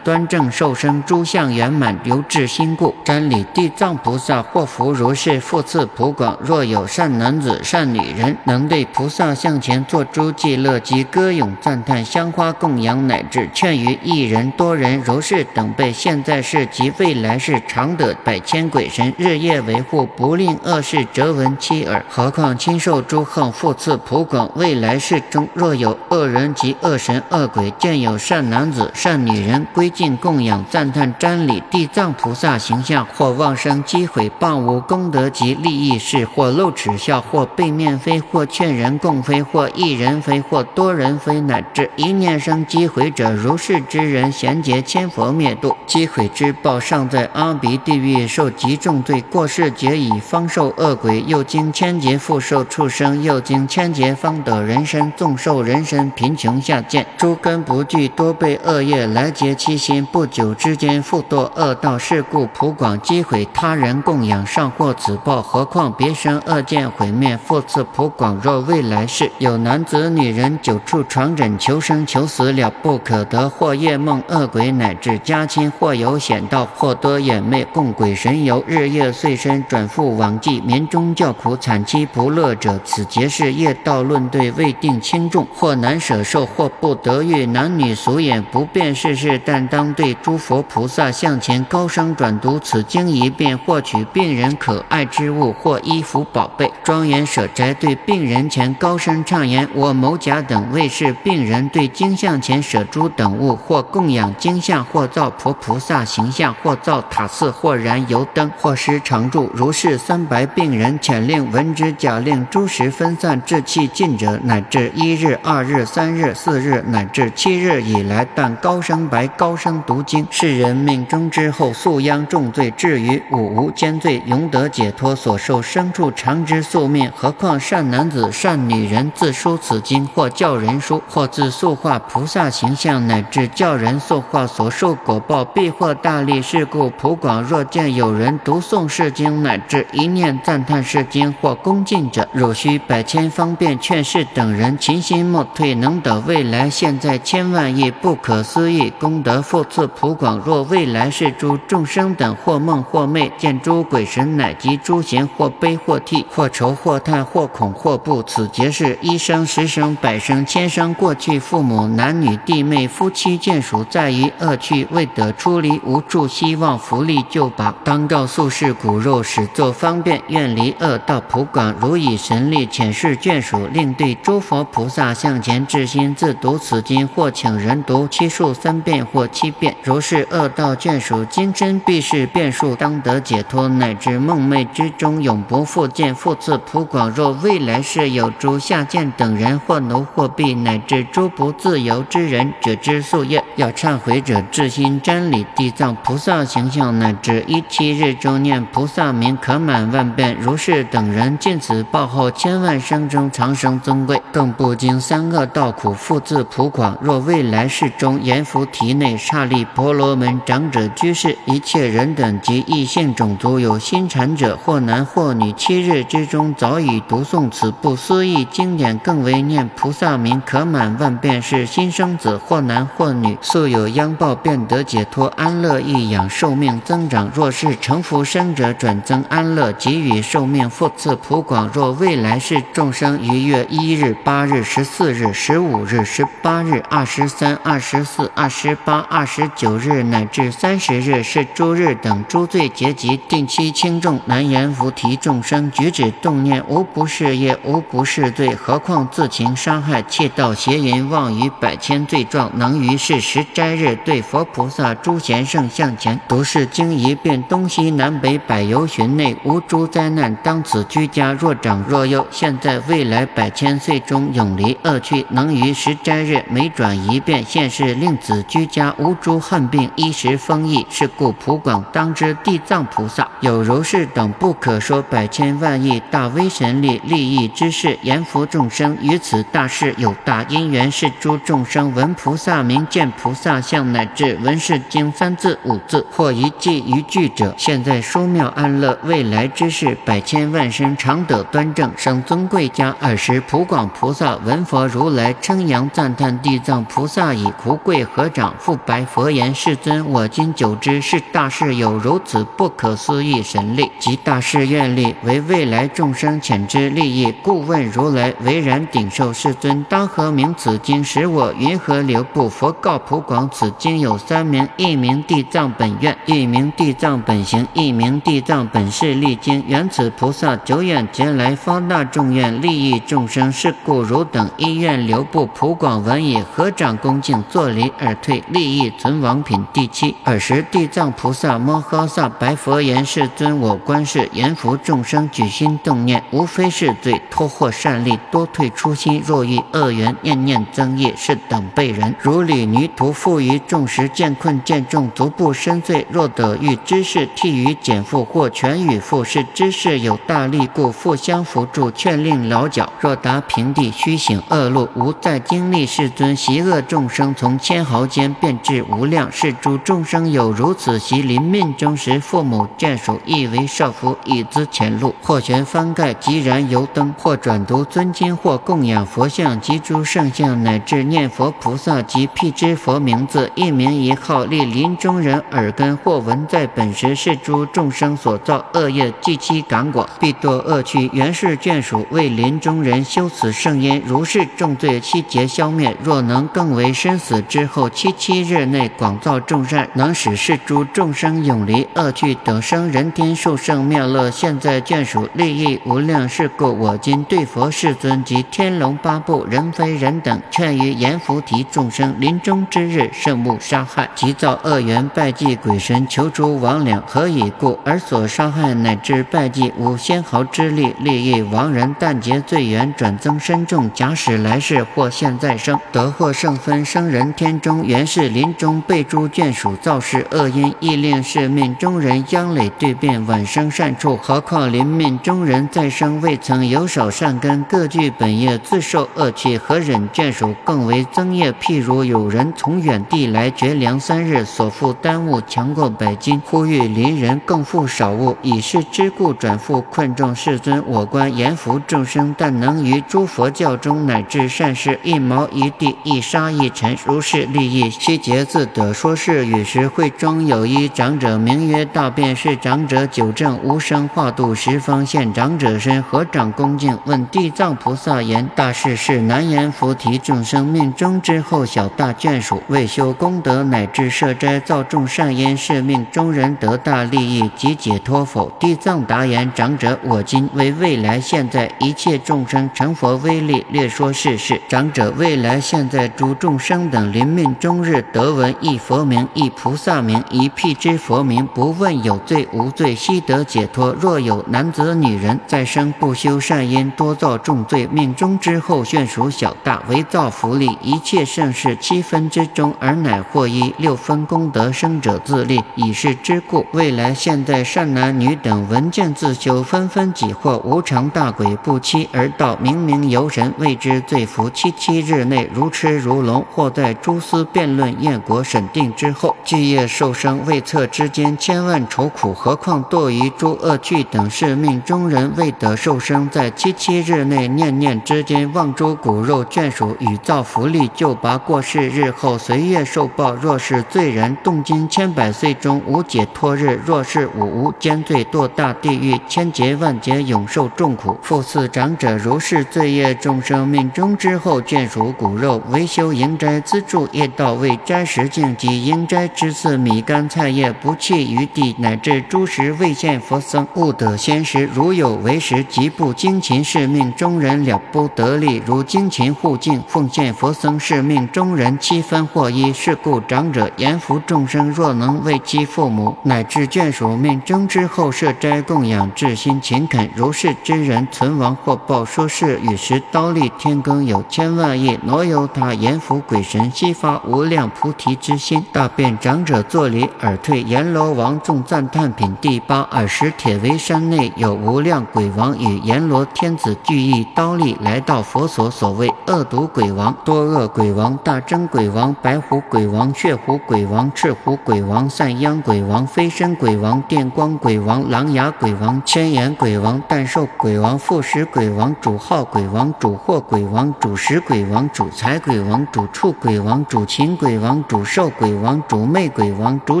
[0.04, 2.94] 端正受生，诸相圆满，由至心故。
[3.04, 6.36] 瞻礼地藏菩萨，祸福如是，复赐普广。
[6.40, 22.04] 若有善男子、善女人，能对菩萨向前作诸伎乐及歌咏赞叹、香花供养，乃至劝于一人、多人如是等辈，现在世及未来世，常得百千鬼神日夜维护，不令恶事折闻其耳。
[22.08, 24.50] 何况亲受诸横，复赐普广。
[24.54, 45.76] 未来世中，若有恶人及恶神恶鬼，见有善男子、善女人归敬供养赞叹瞻礼地藏菩萨形象，或妄生讥毁谤无功德及利益事，或露齿笑，或背面飞，或劝人共飞，或一人飞，或多人飞，乃至一念生击毁者，如是之人，贤劫千佛灭度。
[45.86, 49.20] 击毁之报，尚在阿鼻地狱受极重罪。
[49.30, 55.10] 过世劫已方受恶鬼，又经千劫复受畜生，又经千劫方得人身。
[55.16, 60.06] 纵受人身，贫穷下贱，诸根不具，多被恶业来劫其心。
[60.12, 61.98] 不久之间，复堕恶道。
[61.98, 67.36] 是故普广击毁他人供养，尚获此报，何况别生恶见毁灭？
[67.36, 75.70] 复次普广，若未来世有男子女人久处床枕，求生求死了不可得，或夜梦恶鬼，乃至家亲。
[75.78, 105.54] 或有险道，或多眼魅，供鬼神游，日夜碎身，转复往迹，眠中叫苦，惨凄不乐者，此皆是业道论对，未定轻重，或难舍受，或不得欲，男女俗眼不辨世事，但当对诸佛菩萨向前高声转读此经一遍，获取病人可爱之物，或衣服宝贝，庄严舍斋对病人前高声唱言：我某甲等为是病人对经像前舍诸等物，或供养经像，或造婆。
[105.60, 109.50] 菩萨形象，或造塔寺，或燃油灯，或施常住。
[109.52, 120.26] 如是三白病人，遣令闻之，假令诸时分散，至气尽者，乃至一日、二日、三日、四日，乃至七日以来，但高声白，高声读经。
[120.30, 125.14] 世人命中之后，素殃重罪，至于五无间罪，永得解脱。
[125.14, 135.44] 所受牲畜常之宿命，何况善男子、善女人自书此经，或教人书，或自塑化菩萨形象，乃至教人塑化所受果报。
[135.44, 149.42] 必获大利，是故普广若见有人读诵是经，乃至一念赞叹是经或恭敬者，汝须百千方便劝示等人勤心莫退，能得未来现在千万亿不可思议功德。
[149.42, 165.58] 复次普广，若未来世诸众生等或梦或寐，见诸鬼神乃及诸贤，或悲或涕，或愁或叹，或恐或怖，此皆是一生十生百生千生过去父母男女弟妹夫妻眷属，在于恶趣未得出。
[165.58, 179.74] 离无助，希望福利救拔，当告宿世骨肉，使作方便，愿离恶道普广，如以神力遣示眷属，令对诸佛菩萨向前至心自读此经，或请人读七数三遍或七遍。
[179.82, 186.14] 如是恶道眷属，今生必是变数，当得解脱，乃至梦寐之中永不复见。
[186.14, 195.46] 复次普广，若未来世有诸下贱等人，或奴或婢，乃至诸不自由之人，者之宿业，要忏悔者至心瞻礼。
[195.56, 200.36] 地藏菩萨形象，乃至一七日中念菩萨名，可满万遍。
[200.40, 206.96] 如是等人见此报后，千万生中长生尊贵，更不经三恶道苦，复自普广。
[207.00, 221.38] 若未来世中，阎浮提内刹利婆罗门长者居士，一切人等及异性种族有心禅者，或男或女，七日之中早已读诵此不思议经典，更为念菩萨名，可满万遍。
[221.40, 225.28] 是新生子，或男或女，素有殃报，便得解脱。
[225.36, 227.30] 安乐益养，寿命增长。
[227.32, 231.70] 若是成佛生者，转增安乐，给予寿命，复赐普广。
[231.72, 248.52] 若未来世众生于月一日、八日、十四日、十五日、十八日、二十三、二十四、二十八、二十九日乃至三十日，是诸日等诸罪结集，定期轻重，难言菩提众生举止动念无不是业，无不是罪。
[248.56, 255.16] 何况自情伤害、窃盗、邪淫、妄语百千罪状，能于是时斋日对佛菩萨诸。
[255.20, 260.34] 贤圣向前读是经一遍，东西南北百由旬内无诸灾难。
[260.42, 270.86] 当此居家若长若幼，现在未来百千岁中永离恶趣，能于十斋日每转一遍，现世令子居家无诸恨病，衣食丰溢。
[270.88, 285.08] 是故普广当知地藏菩萨有如是等不可说百千万亿大威神力利益之事，言福众生于此大事有大因缘，是诸众生闻菩萨名，见菩萨相，乃至闻是经。
[285.18, 292.67] 三字五字或一记一句者，现在殊妙安乐，未来之事百千万生常得端正生尊贵。
[292.68, 292.94] 加。
[293.00, 311.02] 尔时普广菩萨闻佛如来称扬赞叹地藏菩萨以胡跪合掌，复白佛言：“世尊，我今久知是大士有如此不可思议神力，及大士愿力，为未来众生遣之利益，故问如来：为然顶受世尊，当何名此经？
[311.02, 319.64] 使我云何留步？”佛告普广：“此经有三名，一名地藏本愿，一名地藏本行，一名地藏本誓力经。
[319.66, 323.50] 缘此菩萨久远劫来发大众愿，利益众生。
[323.50, 328.42] 是故汝等医愿留步。”普广闻已，合掌恭敬，坐离而退。
[328.50, 330.14] 利益存亡品第七。
[330.24, 339.22] 尔时地藏菩萨摩诃萨白佛言：“世尊，我观世阎浮众生举心动念，无非是罪，脱获善利，多退初心。
[339.24, 342.14] 若遇恶缘，念念增业，是等辈人。
[342.20, 346.04] 如履泥途，负于众时，见困见重，足不深邃。
[346.10, 349.24] 若得遇知识，替于减负，或全与负。
[349.24, 352.92] 是知识有大力，故复相扶助，劝令老脚。
[353.00, 355.86] 若达平地，须行恶路，无再经历。
[355.86, 359.30] 世尊，习恶众生从千毫间变至无量。
[359.30, 365.14] 是诸众生有如此习，临命终时，父母眷属亦为少福，以资前路。
[365.22, 375.96] 或悬幡盖，即燃油灯；或转读尊经，或供养佛像及诸圣像，乃至念佛菩萨及辟支佛名字，一名一号，立临终人耳根。
[375.98, 381.10] 或闻在本时，是诸众生所造恶业，既期感果，必堕恶趣。
[381.12, 385.96] 原是眷属为临终人修此圣因，如是重罪悉皆消灭。
[386.04, 394.30] 若能更为生死之后七七日内广造众善，能使是诸众生永离恶趣，得生人天受胜妙乐。
[394.30, 407.02] 现在眷属利益无量，是故我今对佛世尊及天龙八部、人非人等，劝于阎浮提众生临终之日，慎勿杀害，即造恶缘，拜祭鬼神，求诸亡灵。
[407.04, 407.76] 何以故？
[407.84, 413.90] 而所杀害乃至拜祭无纤毫之力，利益亡人，但劫罪缘，转增深重。
[413.94, 424.18] 假使来世或现在生，得获圣分，生人天中，原是临终被诸眷属造事恶因，亦令是命中人将累对变，晚生善处。
[424.18, 431.50] 何况临命中人再生未曾有少善根，各具本业，自受恶趣，何忍眷属更为增业？
[431.52, 440.34] 譬如有人从远地来，绝粮三日，所负耽误强过百斤，呼吁邻人更负少物，以是之故转复困众。
[440.34, 448.92] 世尊，我观阎浮众生，但能于诸佛教中乃至善事，一毛一地，一沙一尘，如是利益，悉节自得。
[448.92, 452.34] 说是语时，会中有一长者，名曰大辩。
[452.38, 468.48] 是长者久正无生化度十方现长者身，合掌恭敬问地藏菩萨言：大士是难言菩提众生命中之后，小大眷属为修功德，乃至设斋造众善因，是命中人得大利益及解脱否？
[468.60, 474.60] 地藏答言：长者，我今为未来现在一切众生成佛威力，略说世事。
[474.68, 483.92] 长者，未来现在诸众生等临命终日，得闻一佛名，一菩萨名，一辟支佛名，不问有罪无罪，悉得解脱。
[484.00, 504.48] 若有男子女人再生不修善因，多造重罪，命中之后眷属小大，为造福利一切盛世七分之中，而乃获一六分功德，生者自立，以是之故，未来现在善男女等闻见自修，纷纷己获无常大鬼不期而到，明明游神谓之罪福。
[504.50, 512.32] 七七日内如痴如聋，或在诸司辩论验果审定之后，具业受生未测之间，千万愁苦。
[512.32, 521.88] 何况堕于诸恶趣等，是命中人未得受生，在七七日内念念之间，望诸骨肉眷属与造福利，就拔过世。
[521.88, 523.34] 日后随业受报。
[523.34, 531.18] 若是罪人，动经千百岁中无解脱日；若是五无间罪，堕大地狱，千劫万劫永受重苦。
[531.22, 544.68] 复次长者，如是罪业众生命中之后，眷属骨肉，维修营斋资助业道，为斋食净及营斋之次米干菜叶，不弃于地，乃至诸食未现佛僧，勿得先食。
[544.74, 548.60] 如有为食，即不精勤是命中人了不得力。
[548.66, 552.72] 如精勤护净奉献佛僧，是命中人七分获一。
[552.72, 562.02] 是故长者言福众生，若能为其父母乃至眷属命中之后设斋供养，至心勤恳，如是之人存亡或报。
[562.02, 568.64] 说是与时刀立天更有千万亿，挪由他阎浮鬼神悉发无量菩提之心。
[568.72, 570.62] 大便长者坐离而退。
[570.62, 572.80] 阎罗王众赞叹品第八。
[572.90, 600.00] 尔时铁围山内有无量鬼王与阎罗天子俱意刀立来到佛所，所谓恶毒鬼王、多恶鬼王、大真鬼王、白虎鬼王、血虎鬼王、赤虎鬼王、散央鬼王、飞身鬼王、电光鬼王、狼牙鬼王、千眼鬼王、诞寿鬼王、复食鬼鬼王、主号鬼王、主祸鬼王、主食鬼王、主财鬼王、主畜鬼王、主禽鬼王、主兽鬼王、主魅鬼王、主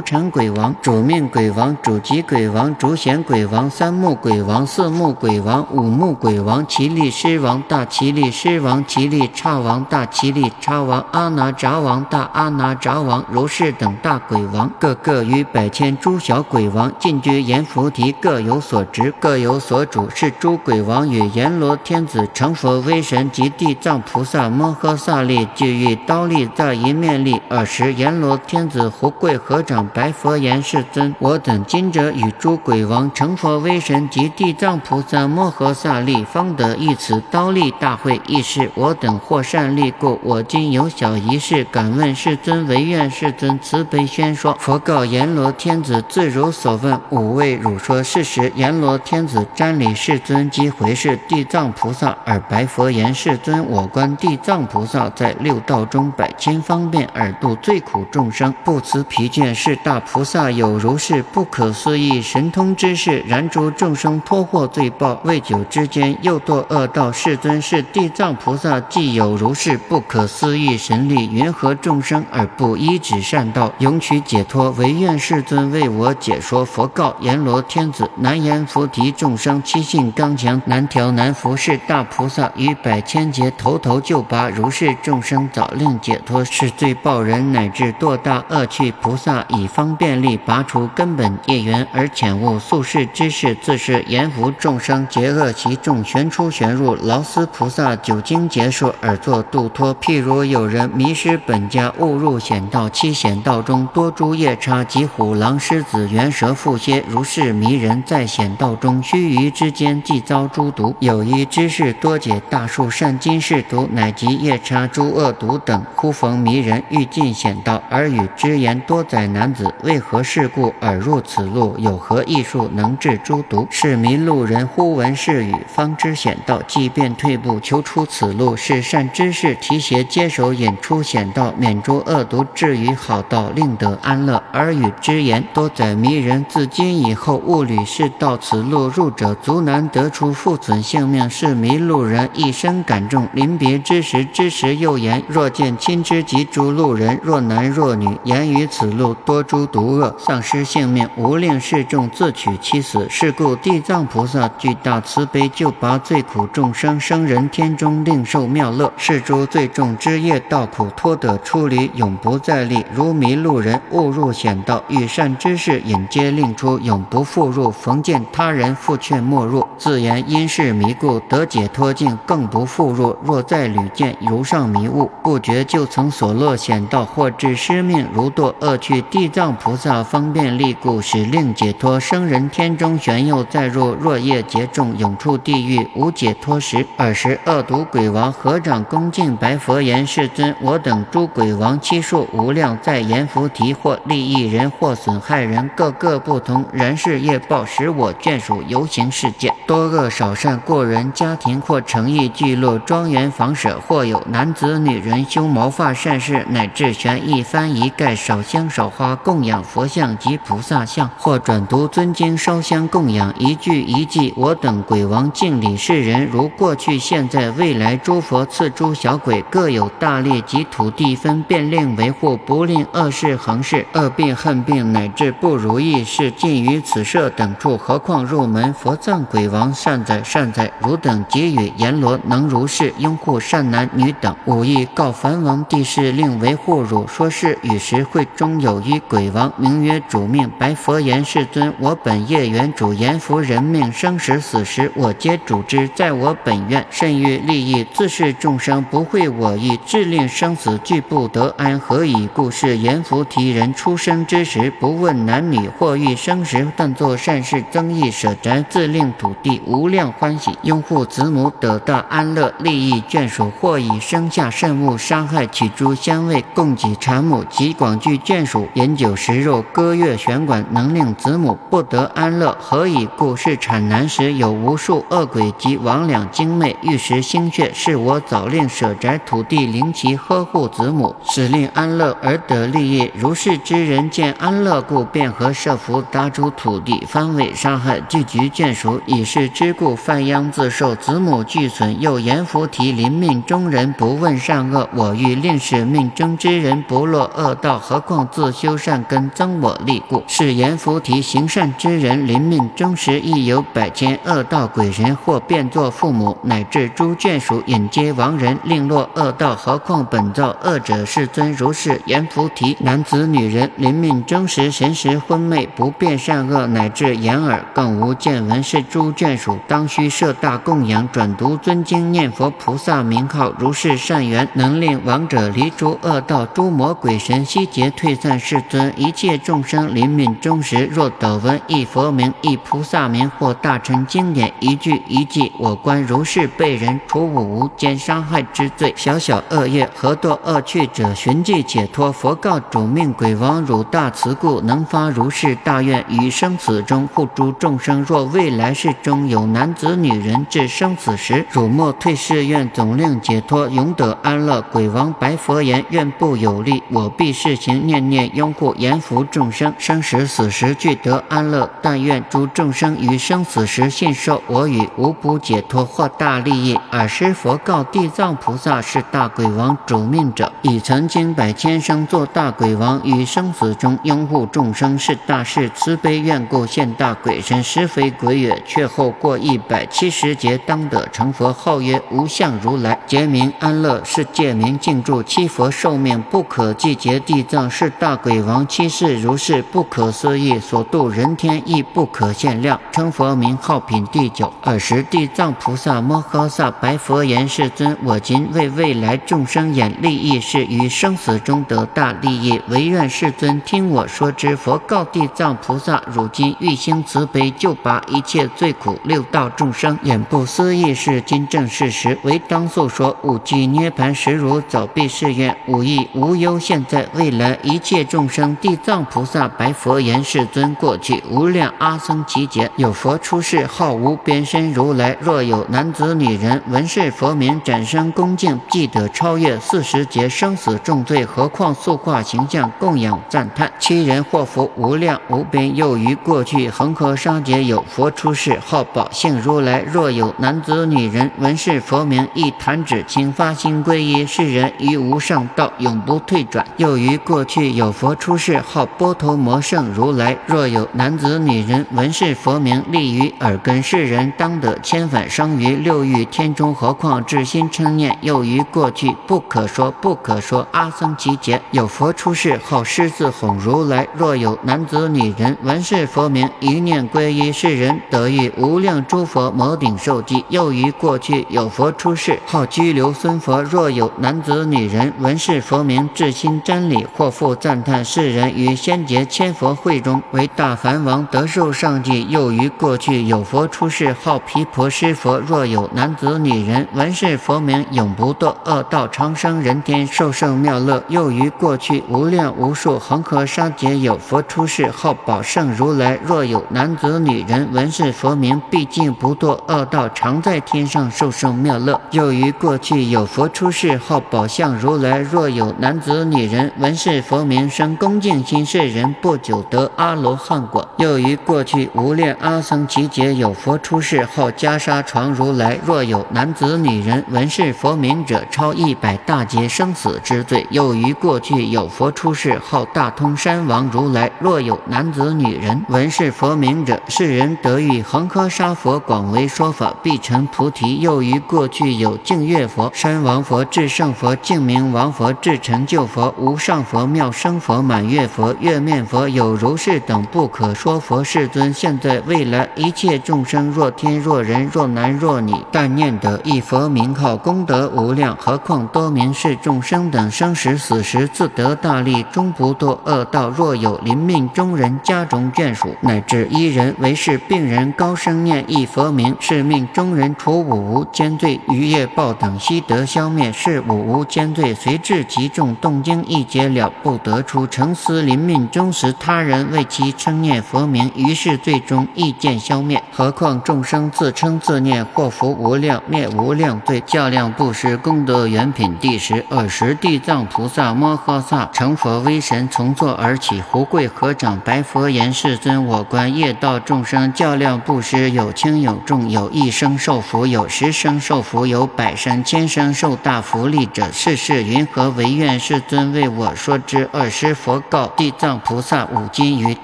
[0.00, 27.40] 产鬼王、主命鬼王、主吉鬼王、主显鬼王、三木鬼王、四木鬼王、五木鬼王、奇力狮王、大奇力狮王、奇力叉王、大奇力叉王、阿拿札王、大阿拿札王、如是等大鬼王，个个与百千诸小鬼王进居阎浮提，各有所职，各有所主，是诸鬼王与阎阎罗天子成佛威神及地藏菩萨摩诃萨力俱欲刀立在一面立。
[27.48, 38.20] 尔时阎罗天子胡跪合掌白佛言：世尊，我等今者与诸鬼王成佛威神及地藏菩萨摩诃萨力，方得一此刀立大会。
[38.26, 44.54] 亦是我等获善利故，我今有小一事，敢问世尊，唯愿世尊慈悲宣说。
[44.60, 48.52] 佛告阎罗天子：自如所问，吾为汝说事实。
[48.54, 59.54] 阎罗天子瞻礼世尊即回视地地藏菩萨，而白佛言：世尊，我观地藏菩萨在六道中百千方便，而度最苦众生，不辞疲倦。
[59.54, 67.12] 是大菩萨有如是不可思议神通之事，然诸众生脱获罪报，未久之间又堕恶道。
[67.12, 74.72] 世尊是地藏菩萨，既有如是不可思议神力，云何众生而不依止善道，永取解脱？
[74.72, 76.64] 唯愿世尊为我解说。
[76.64, 81.58] 佛告阎罗天子：难言菩提众生七性刚强，难调难服。
[81.58, 86.44] 是大菩萨于百千劫头头就拔如是众生，早令解脱。
[86.44, 88.92] 是罪报人乃至堕大恶趣。
[89.02, 96.94] 菩萨以方便力拔除根本业缘，而遣悟宿世之事，自是阎浮众生结恶其众，旋出旋入。
[96.94, 99.92] 劳斯菩萨久经劫数，而作度脱。
[99.96, 110.94] 譬如有人迷失本家，误入险道，七险道中多诸夜叉及虎狼狮子猿蛇蝮蝎，如是迷人在险道中须臾之间，即遭诸毒。
[111.00, 121.74] 有有一知识多解大术善金士毒，乃及夜叉诸恶毒等，忽逢迷人欲进险道，而与之言多载男子为何事故而入此路？
[121.76, 123.66] 有何异术能治诸毒？
[123.68, 128.56] 是迷路人忽闻是语，方知险道，即便退步求出此路。
[128.56, 134.40] 是善知识提携接手引出险道，免诸恶毒，至于好道，令得安乐。
[134.52, 138.36] 而与之言多载迷人，自今以后勿履是道。
[138.36, 141.28] 此路入者，足难得出，复存性命。
[141.30, 153.06] 是迷路人一生感重，临别之时，之时又言：若见亲知及诸路人，若男若女，言于此路多诸毒恶，丧失性命，无令示众自取其死。
[153.08, 158.92] 是故地藏菩萨具大慈悲，救拔罪苦众生，生人天中，令受妙乐。
[158.96, 162.84] 是诸罪重之业道苦，脱得出离，永不再历。
[162.92, 167.70] 如迷路人误入险道，遇善知识引接令出，永不复入。
[167.70, 173.16] 逢见他人复劝莫入，自言因是迷故得解脱境，更不复入。
[173.22, 179.00] 若再屡见如上迷雾，不觉就曾所落险道，或致失命，如堕恶趣。
[179.02, 181.98] 地藏菩萨方便力故，使令解脱。
[181.98, 186.86] 生人天中旋又再入，若业劫重，永处地狱，无解脱时。
[186.96, 196.64] 尔时恶毒鬼王合掌恭敬白佛言：世尊，我等诸鬼王七数无量，在阎浮提或利益人，或损害人，各个不同。
[196.72, 214.32] 然是业报，使我眷属游行世界，多恶少善过人家庭，或诚意聚落庄园房舍，或有男子女人修毛发善事，乃至悬一幡一盖烧香烧花供养佛像及菩萨像，或转读尊经烧香供养一句一记。
[214.36, 227.76] 我等鬼王敬礼世人，如过去现在未来诸佛赐诸小鬼各有大力及土地分便令维护，不令恶事横事，恶病恨病乃至不如意事尽于此舍等处。
[227.76, 230.67] 何况入门佛藏鬼王善哉善哉！
[230.80, 237.06] 汝等给予阎罗能如是拥护善男女等，吾亦告梵王帝释令维护汝。
[237.06, 240.50] 说是与时会中有一鬼王，名曰主命。
[240.58, 245.88] 白佛言：世尊，我本业缘主阎浮人命生时死时，我皆主之。
[245.94, 251.78] 在我本愿甚欲利益，自是众生不会我意，致令生死俱不得安。
[251.78, 252.48] 何以故？
[252.50, 272.56] 是阎浮提人出生之时，不问男女，或欲生时，但作善事增益舍宅，自令土地无量欢喜，拥护子母得到安乐，利益眷属，或以生下圣物伤害取诸香味供给产母及广聚眷属，饮酒食肉，歌乐弦管，能令子母不得安乐。
[272.60, 273.36] 何以故？
[273.38, 277.70] 是产难时有无数恶鬼及魍魉精魅，欲食心血。
[277.72, 283.08] 是我早令舍宅土地灵其呵护子母，使令安乐而得利益。
[283.14, 290.47] 如是之人见安乐故，便和设伏搭诸土地方位伤害聚集眷属，以是之故犯殃。
[290.50, 292.00] 自受，子母俱损。
[292.00, 300.22] 又言菩提临命中人不问善恶，我欲令使命中之人不落恶道，何况自修善根增我力故。
[300.26, 309.54] 是言菩提行善之人临命终时，亦有百千恶道鬼神，或变作父母，乃至诸眷属，引接亡人，令落恶道。
[309.54, 312.76] 何况本造恶者，世尊如是言菩提。
[312.80, 328.38] 男子女人临命终时，神识昏昧，不辨善恶，乃至眼耳更无见闻，是诸眷属当须设大供养，转读尊经，念佛菩萨名号，如是善缘，能令亡者离诸恶道，诸魔鬼神悉皆退散。
[328.38, 342.12] 世尊，一切众生临命终时，若得闻一佛名、一菩萨名或大乘经典一句一句，我观如是被人除五无间伤害之罪，小小恶业何堕恶趣者，寻迹解脱。
[342.12, 348.04] 佛告主命鬼王：汝大慈故，能发如是大愿，于生死中护诸众生。
[348.08, 354.60] 若未来世中有男子女人人至生死时，汝莫退誓愿，总令解脱，永得安乐。
[354.70, 361.70] 鬼王白佛言：愿不有力，我必誓行念念拥护，严福众生，生时死时俱得安乐。
[361.80, 366.78] 但愿诸众生于生死时信受我语，无不解脱，获大利益。
[366.90, 378.62] 尔时佛告地藏菩萨：是大鬼王主命者，已曾经百千生做大鬼王，于生死中拥护众生，是大事慈悲愿故，现大鬼身，实非鬼也。
[378.66, 385.22] 却后过一百七十 时劫，当得成佛，号曰无相如来，劫名安乐，是界名静住。
[385.22, 392.80] 七佛寿命不可计劫，地藏是大鬼王，七世如是不可思议，所度人天亦不可限量。
[392.90, 394.52] 称佛名号品第九。
[394.64, 404.56] 尔时地藏菩萨摩诃萨白佛言：世尊，我今为未来众生演利益事，于生死中得大利益，唯愿世尊听我说之。
[404.56, 413.16] 佛告地藏菩萨：如今欲兴慈悲，救拔一切罪苦六道众生，眼不思议是，今正事实，唯当诉说。
[413.22, 418.56] 五即涅盘实如早必誓愿，无益无忧，现在未来一切众生。
[418.60, 425.16] 地藏菩萨白佛言：世尊，过去无量阿僧祇劫，有佛出世，号无边身如来。
[425.20, 431.24] 若有男子女人闻是佛名，展身恭敬，即得超越四十劫生死重罪。
[431.24, 435.74] 何况塑化形象供养赞叹，七人祸福无量无边。
[435.74, 439.84] 又于过去恒河沙劫，有佛出世，号宝性如来。
[439.92, 446.66] 若有男子女人闻是佛名，一弹指，请发心皈依，世人于无上道永不退转。
[446.76, 450.36] 又于过去有佛出世，号波头摩圣如来。
[450.46, 456.74] 若有男子女人闻是佛名，立于耳根，世人当得千返生于六欲天中。
[456.74, 464.06] 何况至心称念，又于过去不可说不可说阿僧祇劫，有佛出世，号狮子吼如来。
[464.14, 470.44] 若有男子女人闻是佛名，一念皈依，世人得遇无量诸佛摩顶受记。
[470.48, 473.62] 又于过去有佛出世，号居留孙佛。
[473.62, 482.26] 若有男子女人闻是佛名，至心真理，或复赞叹，世人于仙劫千佛会中为大梵王，得受上记。
[482.28, 485.38] 又于过去有佛出世，号毗婆尸佛。
[485.38, 491.02] 若有男子女人闻是佛名，永不堕恶道，长生人天，受胜妙乐。
[491.08, 496.18] 又于过去无量无数恒河沙劫，有佛出世，号宝胜如来。
[496.24, 502.00] 若有男子女人闻是佛名，毕竟不堕恶道，常在天上受生妙乐。
[502.10, 505.18] 又于过去有佛出世，号宝相如来。
[505.18, 510.88] 若有男子女人闻是佛名，生恭敬心，是人不久得阿罗汉果。
[510.96, 515.78] 又于过去无量阿僧祇劫，有佛出世，号袈裟床如来。
[515.84, 520.66] 若有男子女人闻是佛名者，超一百大劫生死之罪。
[520.70, 524.30] 又于过去有佛出世，号大通山王如来。
[524.40, 531.00] 若有男子女人闻是佛名者，世人得遇恒河沙佛广为说法，必成菩提。
[531.00, 541.24] 又于过去有净月佛、山王佛、至圣佛、净明王佛、至成就佛、无上佛、妙生佛、满月佛、月面佛，有如是等不可说佛。
[541.24, 548.36] 世尊，现在未来一切众生，若天若人，若男若女，但念得一佛名号，功德无量。
[548.38, 553.48] 何况多名是众生等生时死时自得大利，终不堕恶道。
[553.50, 563.50] 若有临命中人家中眷属，乃至一人为是病人，高声念一佛名，是命中人除五无间罪，余业报等悉得消灭。
[563.50, 567.66] 是五无间罪随至极重，动经一劫了，不得出。
[567.66, 573.02] 成思临命终时，他人为其称念佛名，于是最终意见消灭。
[573.10, 577.00] 何况众生自称自念，祸福无量，灭无量罪。
[577.06, 589.26] 较量布施功德原品第十二十地藏菩萨摩诃萨成佛威神，从座而起，胡跪合掌，白佛言：世尊，我观业道众生较量布施有轻有重。
[589.28, 595.10] 有有一生受福，有十生受福，有百生、千生受大福利者，世事云何？
[595.10, 597.08] 为愿世尊为我说之。
[597.12, 599.76] 二师佛告地藏菩萨：五金于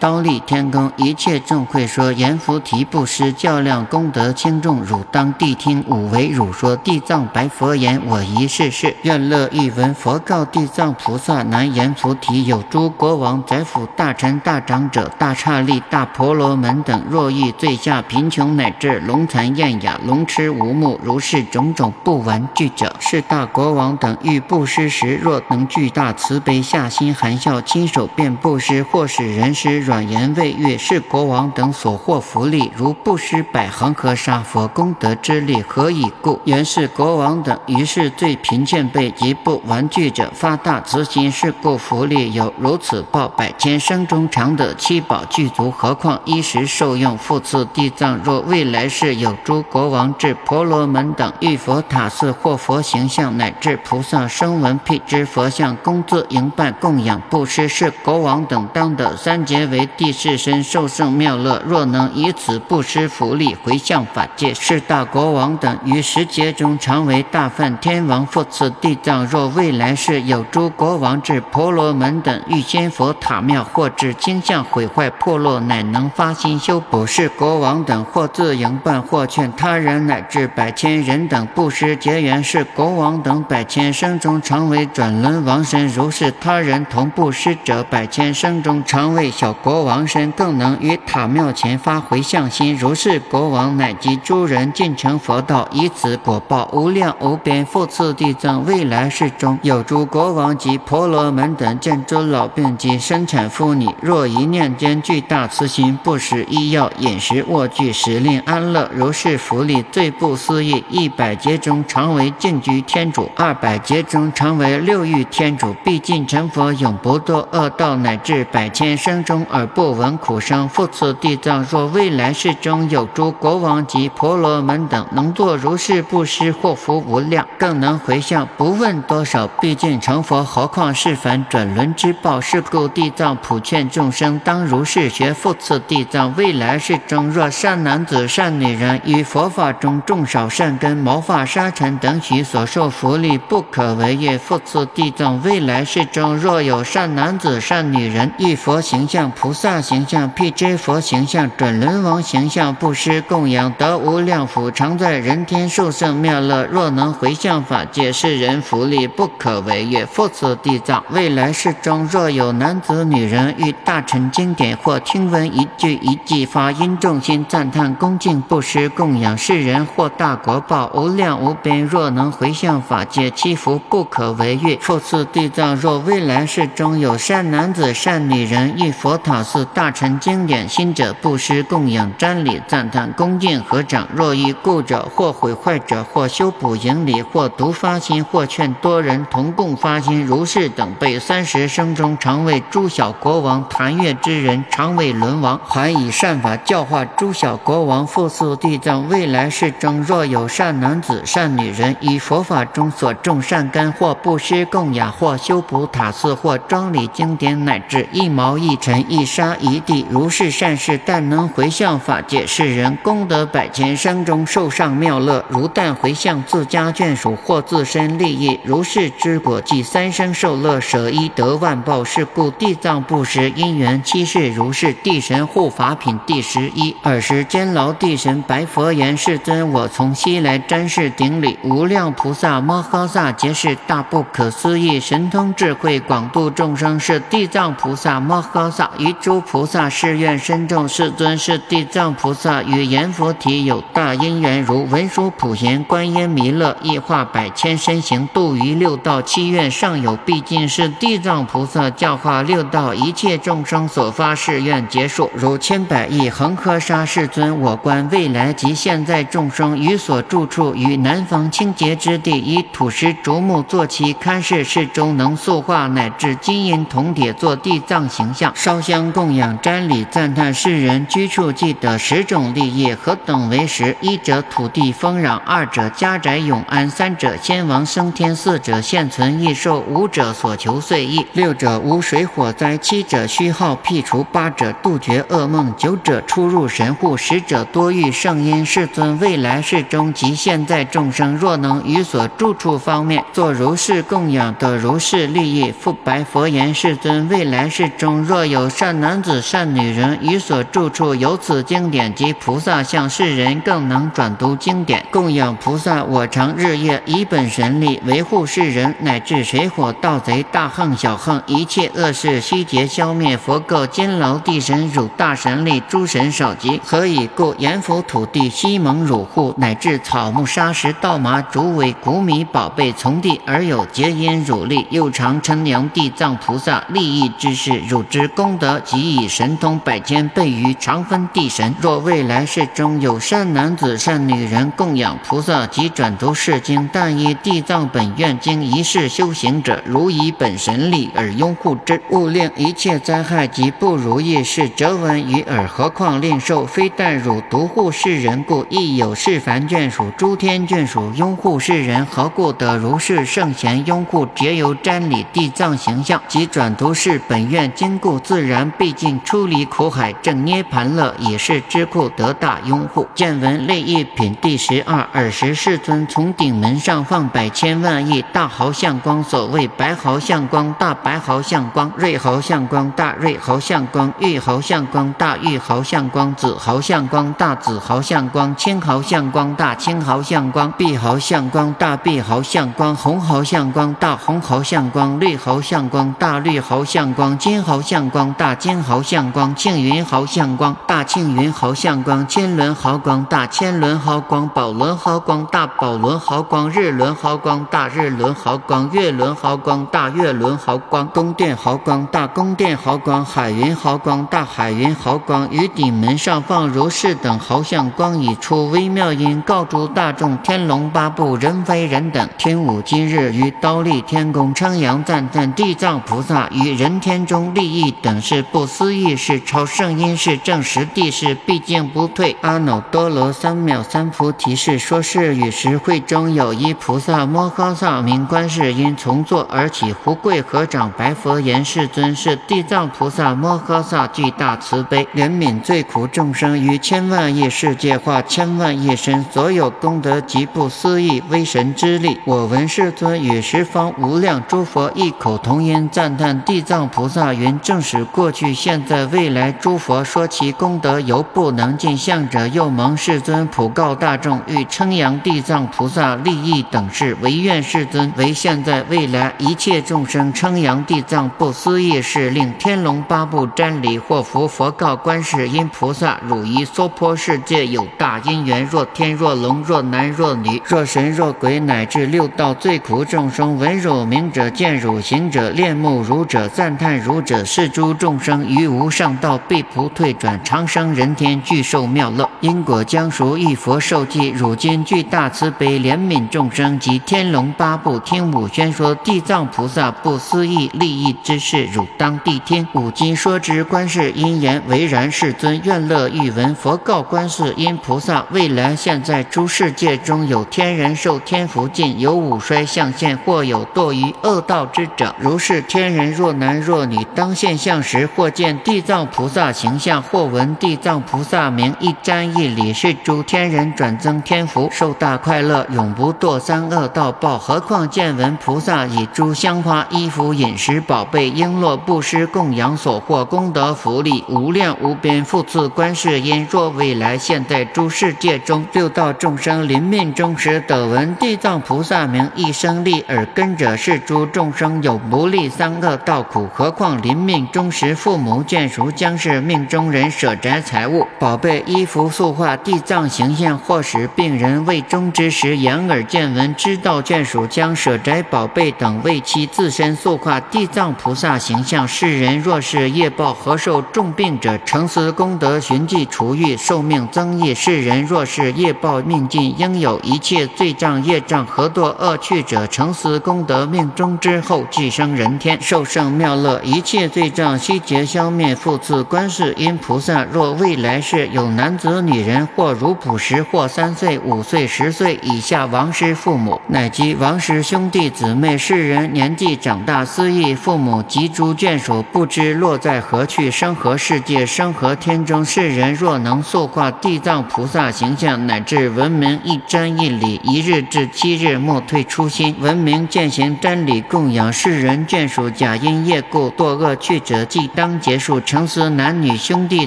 [0.00, 5.84] 刀立天宫，一切众会说阎浮提布施较量功德轻重，汝当谛听。
[5.86, 6.74] 五为汝说。
[6.76, 9.94] 地藏白佛言：我一世世愿乐一闻。
[9.94, 36.40] 佛告地藏菩萨：南阎浮提有诸国王、宰辅、大臣、大长者、大刹利、大婆罗门等，若欲罪下贫穷乃至聋残艳雅，龙痴无目，如是种种不玩具者，是大国王等欲布施时，若能具大慈悲下心含笑，亲手便布施，或使人施软言未悦，是国王等所获福利，如布施百恒河沙佛功德之力，何以故？
[36.44, 47.18] 原是国王等于是最贫贱辈及不玩具者发大慈心，是故福利有如此报，百千生中常得七宝具足，何况衣食受用？
[47.18, 61.62] 复次地藏若未来世有诸国王至婆罗门等遇佛塔寺或佛形象，乃至菩萨声闻辟支佛像，供自营办供养布施，是国王等当得三劫为地势身受胜妙乐。
[61.66, 68.26] 若能以此布施福利回向法界，是大国王等于十劫中常为大梵天王。
[68.26, 85.86] 复次地藏若未来世有诸国王至婆罗门等遇仙佛塔庙，或至经像毁坏破落，乃能发心修补，是国王等或自营办，或劝他人，乃至百千人等布施结缘，是国王等百千生中常为转轮王身。
[85.88, 92.74] 如是他人同布施者，百千生中常为小国王身，更能于塔庙前发回向心。
[92.74, 97.66] 如是国王乃及诸人尽成佛道，以此果报无量无边。
[97.66, 108.90] 复次地藏未来世中有诸国王及婆罗门等见诸老病及生产妇女，若一念间具大慈心，不食医药饮食卧具，使令安乐。
[109.02, 110.84] 如是福利最不思议。
[110.88, 115.74] 一百劫中常为净居天主，二百劫中常为六欲天主。
[115.82, 120.68] 毕竟成佛永不堕恶道，乃至百千生中而不闻苦声。
[120.68, 130.44] 复次地藏，若未来世中有诸国王及婆罗门等，能作如是布施，祸福无量，更能回向，不问多少，毕竟成佛。
[130.44, 132.40] 何况是凡转轮之报？
[132.40, 135.34] 是故地藏普劝众生当如是学。
[135.34, 144.38] 复次地藏，未来世中若善男子、善女人于佛法中种少善根，毛发沙尘等许所受福利，不可为业。
[144.38, 156.64] 复次地藏，未来世中若有善男子、善女人遇佛形象、菩萨形象、辟支佛形象、转轮王形象，布施供养，得无量福，常在人天受胜妙乐。
[156.66, 160.04] 若能回向法界，世人福利不可为业。
[160.06, 171.84] 复次地藏，未来世中若有男子、女人遇大乘经典或听闻一句一句发音重心赞叹恭敬布施供养世人获大国报无量无边。
[171.84, 174.76] 若能回向法界，其福不可为喻。
[174.80, 184.06] 复次地藏，若未来世中有善男子善女人遇佛塔寺大乘经典心者不施供养瞻礼赞叹恭敬合掌。
[184.14, 198.06] 若遇故者或毁坏者或修补营礼或独发心或劝多人同共发心，如是等辈三十生中常为诸小国王谈悦之人，常为轮王，还以善法教化诸小国王。
[198.06, 215.44] 复次地藏，未来世中若有善男子、善女人，以佛法中所种善根，或布施供养，或修补塔寺，或庄礼经典，乃至一毛一尘、一沙一地，如是善事，但能回向法界，世人功德百千生中受上妙乐。
[215.48, 222.04] 如但回向自家眷属或自身利益，如是之果，即三生受乐，舍一得万报。
[222.04, 224.92] 是故地藏布施因缘七世如是。
[225.02, 226.94] 地神护法品第十一。
[227.02, 236.92] 尔时监牢地神白佛言：世尊，我从西来瞻视顶礼无量菩萨摩诃萨，皆是大不可思议神通智慧，广度众生。
[236.98, 240.88] 是地藏菩萨摩诃萨于诸菩萨誓愿深重。
[240.88, 249.20] 世尊是地藏菩萨与阎浮提有大因缘，如文殊普贤观音弥勒，亦化百千身形度于六道。
[249.22, 254.86] 七愿尚有，毕竟是地藏菩萨教化六道一切众生所发誓愿。
[254.88, 272.92] 结束，如千百亿恒河沙世尊，我观未来及现在众生于所住处，于南方清洁之地，以土石竹木作其龛室，室中能塑化乃至金银铜铁作地藏形象，烧香供养瞻礼赞叹世人居处，即得十种利益。
[272.92, 273.96] 何等为十？
[274.00, 284.72] 一者土地丰壤，二者家宅永安，三者先王升天，四者现存异寿，五者所求遂意，六者无水火灾，七者虚耗辟除，八者。
[284.82, 288.41] 杜绝噩梦，九者出入神户，十者多遇圣。
[288.44, 295.72] 因世尊未来世中及现在众生，若能于所住处方面作如是供养，得如是利益。
[295.72, 306.02] 复白佛言：世尊，未来世中若有善男子、善女人于所住处有此经典及菩萨像，世人更能转读经典，供养菩萨。
[306.04, 313.36] 我常日夜以本神力维护世人，乃至水火盗贼、大横小横一切恶事悉皆消灭。
[313.36, 316.80] 佛告金牢地神：汝大神力，诸神少及。
[316.84, 317.54] 何以故？
[317.58, 327.80] 阎浮土地西蒙汝护，乃至草木沙石稻麻竹苇谷米宝贝从地而有结因汝力，又常称扬地藏菩萨利益之事。
[327.88, 331.74] 汝之功德，即以神通百千倍于常分地神。
[331.80, 345.66] 若未来世中有善男子、善女人供养菩萨及转读是经，但以地藏本愿经一世修行者，如以本神力而拥护之，勿令一切灾害及不如意事折闻于耳。
[345.66, 346.62] 何况令受？
[346.72, 352.04] 非但汝独护世世人故，亦有世凡眷属、诸天眷属拥护世人。
[352.04, 354.28] 何故得如是圣贤拥护？
[354.34, 363.08] 皆由瞻礼地藏形象及转读是本愿经故，自然毕竟出离苦海，正涅盘乐，以是之故得大拥护。
[363.14, 365.08] 见闻类一品第十二。
[365.14, 376.54] 尔时世尊从顶门上放百千万亿大毫相光，所谓白毫相光、大白毫相光、瑞毫相光、大瑞毫相光、玉毫相光、大玉毫相光、紫。
[376.58, 406.42] 毫相光大紫毫相光，青毫相光大青毫相光，碧毫相光大碧毫相光，红毫相光大红毫相光，绿毫相光大绿毫相光，金毫相光大金毫相光，庆云毫相光大庆云毫相光，千轮毫光大千轮毫光，宝轮毫光大宝轮毫光，日轮毫光大日轮毫光，月轮毫光大月轮毫光，宫殿毫光大宫殿毫光，海云毫光大海云毫光，于顶门上。
[406.42, 422.34] 放如是等毫相光已出微妙音，告诸大众：天龙八部人非人等，天武今日于刀立天宫称扬赞叹地藏菩萨于人天中利益等是不思议是超圣因是正实地是毕竟不退。
[422.40, 436.32] 阿耨多罗三藐三菩提是说是与时会中有一菩萨摩诃萨名观世音从坐而起，胡跪合掌白佛言：世尊是地藏菩萨摩诃萨具大慈悲怜悯罪苦众。
[436.32, 442.16] 生于千万亿世界化千万亿身，所有功德极不思议威神之力。
[442.24, 464.46] 我闻世尊与十方无量诸佛异口同音赞叹地藏菩萨云：正使过去、现在、未来诸佛说其功德犹不能尽相者，又蒙世尊普告大众，欲称扬地藏菩萨利益等事，唯愿世尊为现在未来一切众生称扬地藏不思议事，令天龙八部瞻礼或福。
[464.52, 466.12] 佛告观世音菩萨。
[466.28, 482.28] 汝于娑婆世界有大因缘，若天若龙若男若女若神若鬼，乃至六道最苦众生，闻汝名者，见汝行者，恋慕汝者，赞叹汝者，是诸众生于无上道必不退转，长生人天，具受妙乐。
[482.40, 484.28] 因果将熟，一佛受记。
[484.30, 492.66] 汝今具大慈悲，怜悯众生及天龙八部，听吾宣说地藏菩萨不思议利益之事，汝当谛听。
[492.74, 495.10] 吾今说之，观世音言为然。
[495.12, 496.08] 世尊愿乐。
[496.08, 505.14] 欲闻佛告观世音因菩萨：未来现在诸世界中有天人受天福尽，有五衰相现，或有堕于恶道之者。
[505.20, 517.38] 如是天人若男若女，当现相时，或见地藏菩萨形象，或闻地藏菩萨名，一瞻一礼，是诸天人转增天福，受大快乐，永不堕三恶道报。
[517.38, 525.92] 何况见闻菩萨以诸香花、衣服、饮食、宝贝、璎珞布施供养所获功德福利无量无边，复赐观。
[525.94, 551.86] 世音若未来现在诸世界中六道众生临命终时得闻地藏菩萨名一生利耳根者是诸众生有不利三恶道苦，何况临命终时父母眷属将是命中人舍宅财物宝贝衣服塑化地藏形象，或使病人未终之时眼耳见闻知道眷属将舍宅宝贝等为其自身塑化地藏菩萨形象。
[551.86, 555.82] 世人若是业报何受重病者，成思功德寻。
[555.86, 568.54] 即除欲寿命增益，世人若是业报命尽，应有一切罪障业障何堕恶趣者，成思功德命中之后，即生人天，受胜妙乐，一切罪障悉皆消灭。
[568.54, 585.92] 复次，观世音菩萨若未来世有男子女人，或如朴实，或三岁、五岁、十岁以下亡失父母，乃及亡失兄弟姊妹，世人年纪长大，思忆父母及诸眷属，不知落在何去，生何世界，生何天中，世人。
[585.94, 592.54] 若能塑化地藏菩萨形象，乃至文明一瞻一礼，一日至七日莫退初心。
[592.58, 598.40] 文明践行真理，供养世人眷属，假因业故堕恶趣者，即当结束。
[598.40, 599.86] 诚思男女兄弟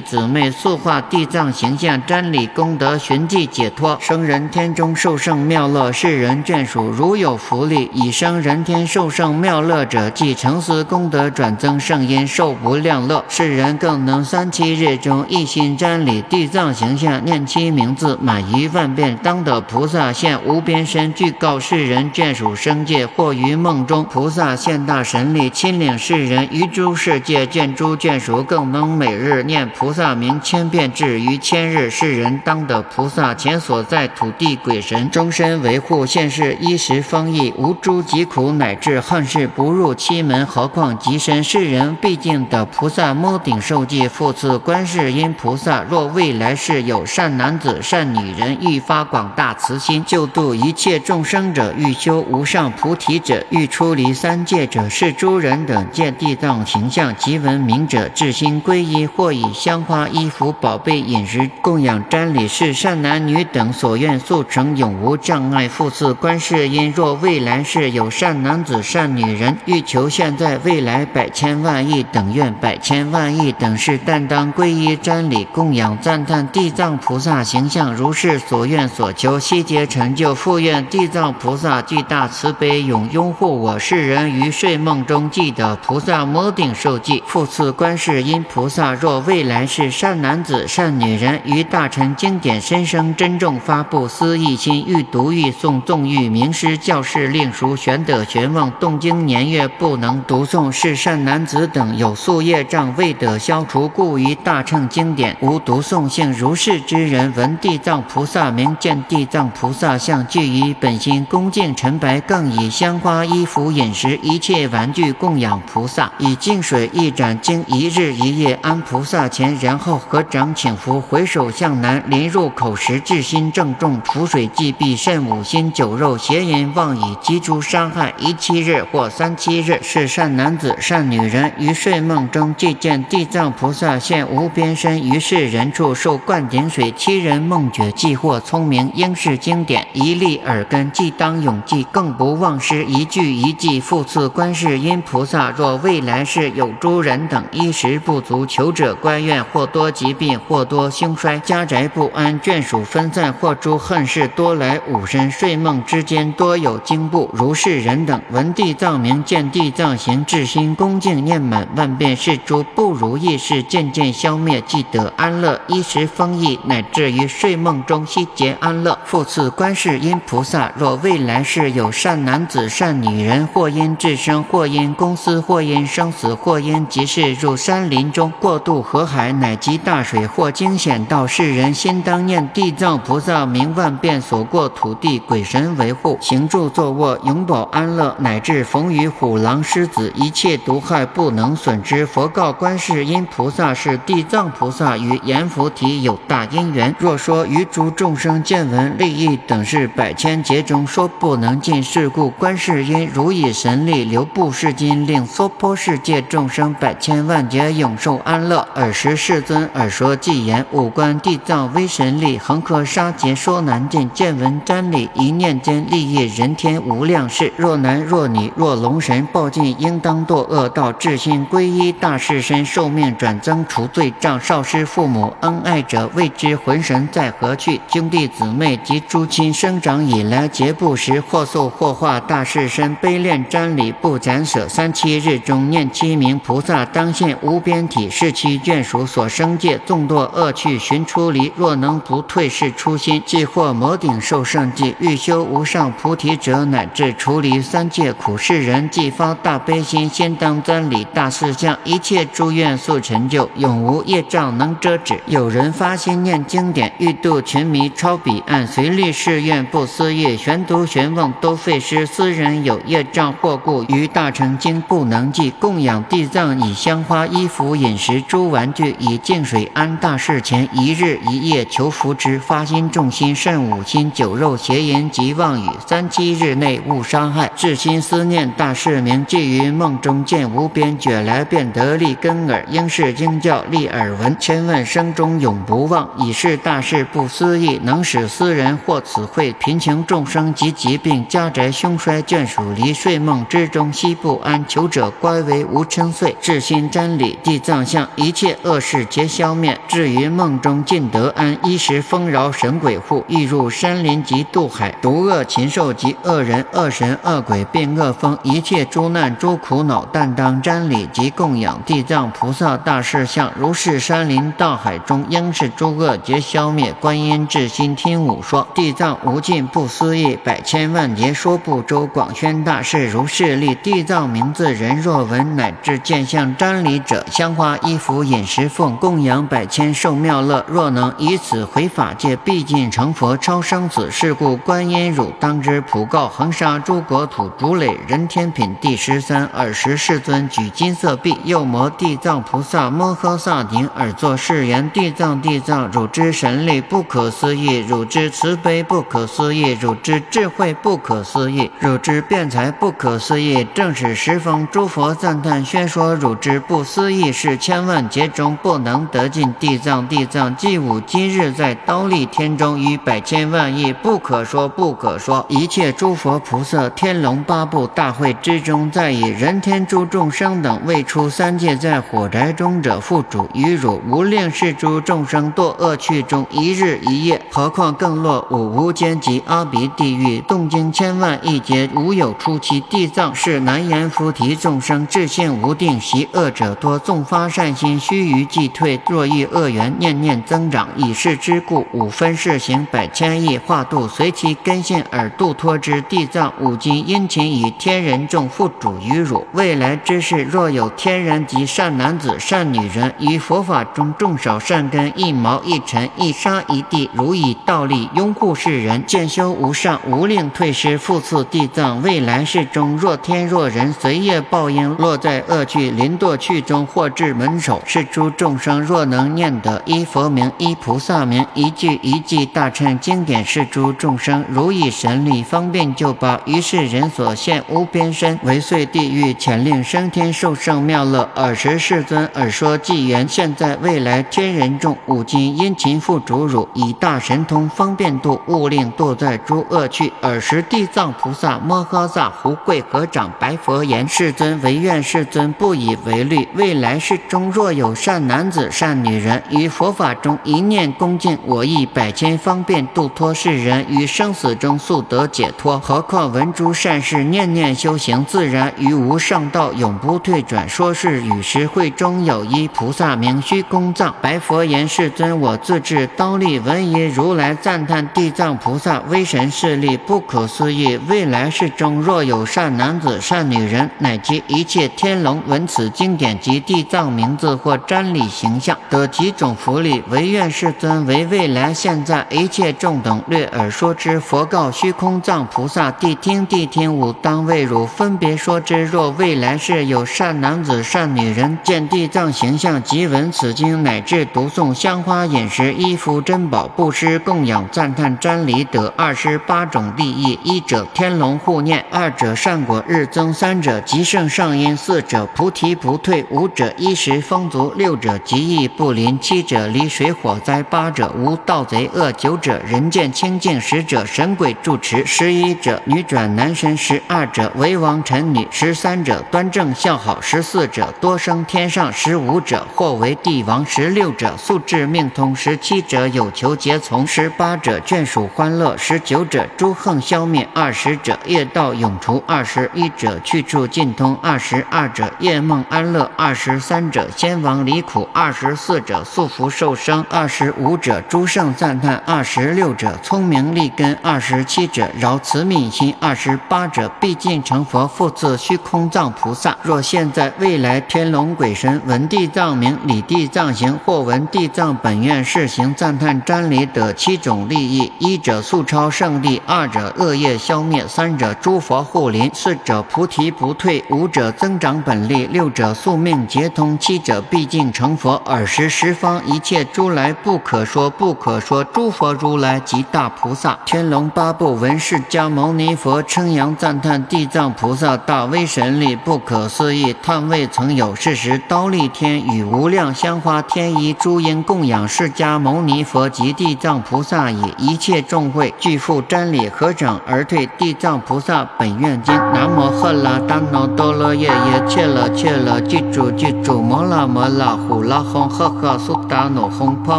[0.00, 13.22] 姊妹塑化地藏形象，真理功德寻迹解脱，生人天中受胜妙乐，世人眷属如有福利，以生人天受胜妙乐者，即诚思功德转增圣因受不量乐。
[13.28, 41.42] 世人更能三七日中一心瞻礼地藏形象，念其名字满一万遍，当得菩萨现无边身，具告世人眷属生界，或于梦中菩萨现大神力，亲领世人于诸世界见诸眷属，更能每日念菩萨名千遍，至于千日，世人当得菩萨前所在土地鬼神终身维护，现世衣食丰溢，无诸疾苦，乃至恨世不入七门，何况极深？
[41.42, 65.66] 世人毕竟得菩萨摸顶受记，复次观世音菩萨，若未来世有善男子、善女人，欲发广大慈心，救度一切众生者，欲修无上菩提者，欲出离三界者，是诸人等见地藏形象及闻名者，至心皈依，或以香花衣服、宝贝饮食供养瞻礼，是善男女等所愿速成，永无障碍。
[65.66, 80.34] 复次观世音，若未来世有善男子、善女人，欲求现在未来百千万亿等愿，百千万亿等事，但当皈依瞻礼供养赞叹地藏菩萨形象，如是所愿所求悉皆成就。
[80.34, 87.22] 复愿地藏菩萨具大慈悲，永拥护我世人于睡梦中记得菩萨摩顶受记。
[87.24, 106.32] 复次观世音菩萨，若未来世善男子、善女人，于大乘经典深生珍重发布思义心，欲读欲诵纵欲名师教士令熟玄德玄望动经年月不能读诵，是善男子等有宿业障未得消除，故于大乘经典无读诵性。
[106.32, 143.80] 如是之人，闻地藏菩萨名，见地藏菩萨像，具于本心恭敬陈白，更以香花衣服饮食一切玩具供养菩萨，以净水一盏，经一日一夜安菩萨前，然后合掌请福，回首向南，临入口时，至心正重，除水既毕，甚五心酒肉邪淫妄语及诸伤害，一七日或三七日，是善男子、善女人于睡梦中，即见地藏菩萨现无边身于世人处，受灌顶水，七人梦觉，既获聪明，应是经典，一粒耳根，既当永记，更不忘失一句一记。
[143.80, 157.30] 复次观世音菩萨，若未来世有诸人等衣食不足，求者官怨，或多疾病，或多兴衰，家宅不安，眷属分散，或诸恨事多来五身，睡梦之间多有惊怖。
[157.32, 168.98] 如是人等闻地藏名，见地藏形，至心恭敬念满万遍，是诸不如意事渐渐消灭，即得安乐，衣食丰溢，乃乃至于睡梦中悉皆安乐。
[169.06, 192.04] 复次观世音菩萨，若未来世有善男子、善女人，或因智生，或因公司，或因生死，或因即世入山林中，过渡河海，乃及大水，或惊险到世人心当念地藏菩萨名万遍，所过土地鬼神维护，行住坐卧永保安乐，乃至逢于虎狼狮子，一切毒害不能损之。
[192.04, 196.94] 佛告观世音菩萨：是地藏菩萨与阎浮提有大因缘。
[196.98, 208.66] 若说于诸众生见闻利益等事百千劫中说不能尽，是故观世音如以神力留布世经，令娑婆世界众生百千万劫永受安乐。
[208.74, 214.10] 尔时世尊耳说偈言：五观地藏威神力，恒河沙劫说难尽。
[214.14, 217.52] 见闻瞻礼一念间，利益人天无量事。
[217.56, 220.92] 若男若女若龙神，报尽应当堕恶道。
[220.92, 224.40] 至心皈依大士身，寿命转增，除罪障。
[224.40, 227.80] 少师父母恩爱者，未知魂神在何去？
[227.88, 234.68] 兄弟姊妹及诸亲生长以来，劫不时或受或化大士身，悲恋瞻礼不暂舍。
[234.68, 241.52] 三七日中念七名菩萨，当现无边体，是其眷属所生界，众堕恶趣寻出离。
[241.56, 244.94] 若能不退是初心，即获摩顶受胜记。
[245.00, 248.38] 欲修无上菩提者，乃至除离三界苦。
[248.38, 255.18] 世人既发大悲心，先当瞻礼大事相，一切诸愿速成就，永无业障能遮止。
[255.26, 262.06] 有人发心念经典，欲度群迷超彼岸，随力誓愿不思议，玄读玄望都费时。
[262.06, 265.50] 斯人有业障祸故，于大乘经不能记。
[265.58, 272.38] 供养地藏以香花衣服饮食诸玩具，以净水安大事前一日一夜求福之。
[272.38, 277.50] 发心重心慎五心酒肉邪淫及妄语，三七日内勿伤害。
[277.56, 286.08] 至心思念大事名，即于梦中见无边觉来便得立根耳，应是经教立耳闻，千万生中永不忘。
[286.32, 289.52] 是大事不思议，能使斯人获此惠。
[289.58, 294.64] 贫穷众生及疾病，家宅凶衰，眷属离，睡梦之中悉不安。
[294.66, 299.78] 求者乖为无称岁，至心瞻礼地藏像，一切恶事皆消灭。
[299.88, 313.52] 至于梦中尽得安，衣食丰饶，神鬼护，欲入山林及渡海，毒恶禽兽及恶人、恶神、恶鬼，并恶风，一切诸难诸苦恼，但当瞻礼及供养地藏菩萨大士像。
[313.58, 316.92] 如是山林道海中，应是诸恶皆消灭。
[317.00, 322.06] 观音至心听吾说，地藏无尽不思议，百千万劫说不周。
[322.06, 330.64] 广宣大士如是立，地藏名字人若闻，乃至见相瞻礼者，香花衣服饮食奉供养百千寿妙乐。
[330.68, 334.10] 若能以此回法界，必尽成佛超生死。
[334.10, 339.46] 是故观音汝当知，普告恒沙诸国土主累人天品第十三。
[339.46, 353.66] 尔时世尊举金色臂，右摩地藏菩萨摩诃萨顶，尔作誓言：地藏地藏，汝之神力不可思议，汝之慈悲不可思议，汝之智慧不可思议，汝之辩才不可思议。
[353.74, 359.52] 正是十方诸佛赞叹宣说，汝之不思议是千万劫中不能得尽。
[359.58, 382.80] 地藏地藏，即吾今日在刀立天中，于百千万亿不可说不可说一切诸佛菩萨天龙八部大会之中，在以人天诸众生等未出三界，在火宅中者，复主于汝无令是诸众生堕恶去中一日一夜，何况更落五无间及阿鼻地狱，动经千万亿劫，无有出期。
[382.80, 389.00] 地藏是难言菩提众生智性无定，习恶者多，纵发善心，须臾即退。
[389.08, 396.00] 若遇恶缘，念念增长，以是之故，五分世行百千亿化度，随其根性而度脱之。
[396.02, 410.98] 地藏五经殷勤以天人众复主于汝，未来之事，若有天人及善男子、善女人，于佛法中种少善根，一毛一尘，一沙一地，如以道力拥护世人，见修无上，无令退失。
[410.98, 431.28] 复赐，地藏未来世中，若天若人，随业报应，落在恶趣、临堕趣中，或至门首，是诸众生若能念得一佛名、一菩萨名，一句一句大乘经典，是诸众生如以神力方便救拔，于是人所现无边身，为遂地狱，遣令升天受胜妙乐。
[431.36, 440.12] 尔时世尊耳说纪元，现在未来天人众，五经因勤复主汝，以大神通方便度，勿令堕在诸恶趣。
[440.22, 455.78] 尔时地藏菩萨摩诃萨胡跪合掌白佛言：世尊唯愿世尊不以为虑，未来世中若有善男子、善女人，于佛法中一念恭敬，我亦百千方便度脱世人于生死中速得解脱。
[455.78, 460.68] 何况闻诸善事，念念修行，自然于无上道永不退转。
[460.68, 470.98] 说是与时会中有一菩萨名虚空藏，白佛言：世尊，我自至刀立闻一如来赞叹地藏菩萨威神势力不可思议。
[471.08, 480.02] 未来世中若有善男子、善女人，乃及一切天龙闻此经典及地藏名字或瞻礼形象，得几种福利。
[480.08, 484.18] 唯愿世尊为未来现在一切众等略耳说之。
[484.20, 488.84] 佛告虚空藏菩萨：谛听，谛听，吾当为汝分别说之。
[488.84, 547.86] 若未来世有善男子、善女人，见地藏形象及闻此经，乃至读诵香花引饮食、衣服珍宝、布施供养、赞叹瞻礼，得二十八种利益：一者天龙护念，二者善果日增，三者极盛上因，四者菩提不退，五者衣食丰足，六者极易不临，七者离水火灾，八者无盗贼恶，九者人见清净，十者神鬼住持，十一者女转男身，十二者为王臣女，十三者端正孝好，十四者多生天上，十五者或为帝王，十六者素质命通，十七者有求皆从，十八者眷属欢乐，十九者诸横消灭，二十者业道永除，二十一者去处尽通，二十二者夜梦安乐，二十三者先王离苦，二十四者速福受生，二十五者诸圣赞叹，二十六者聪明立根，二十七者饶慈悯心，二十八者必尽成佛。
[547.86, 568.14] 复次虚空藏菩萨，若现在未来天龙鬼神闻地藏名，礼地藏行，或闻地藏本愿 世行赞叹瞻礼，得七种利益：一者速超圣地，二者恶业消灭，三者诸佛护临，四者菩提不退，五者增长本力，六者宿命皆通，七者毕竟成佛。
[568.24, 580.94] 尔时十方一切诸来不可说不可说诸佛如来及大菩萨天龙八部闻释迦牟尼佛称扬赞叹地藏菩萨大威神力不可思议，叹未曾有。
[580.94, 587.54] 是时刀立天与无量香花天衣诸因供养世迦牟尼佛及地藏菩萨也。
[587.56, 590.46] 一切众会具复真理合掌而退。
[590.58, 592.14] 地藏菩萨本愿经。
[592.14, 599.98] 南无赫拉达那多罗耶耶切了切了，记住记住，摩拉摩拉呼拉哄呵呵苏达努哄婆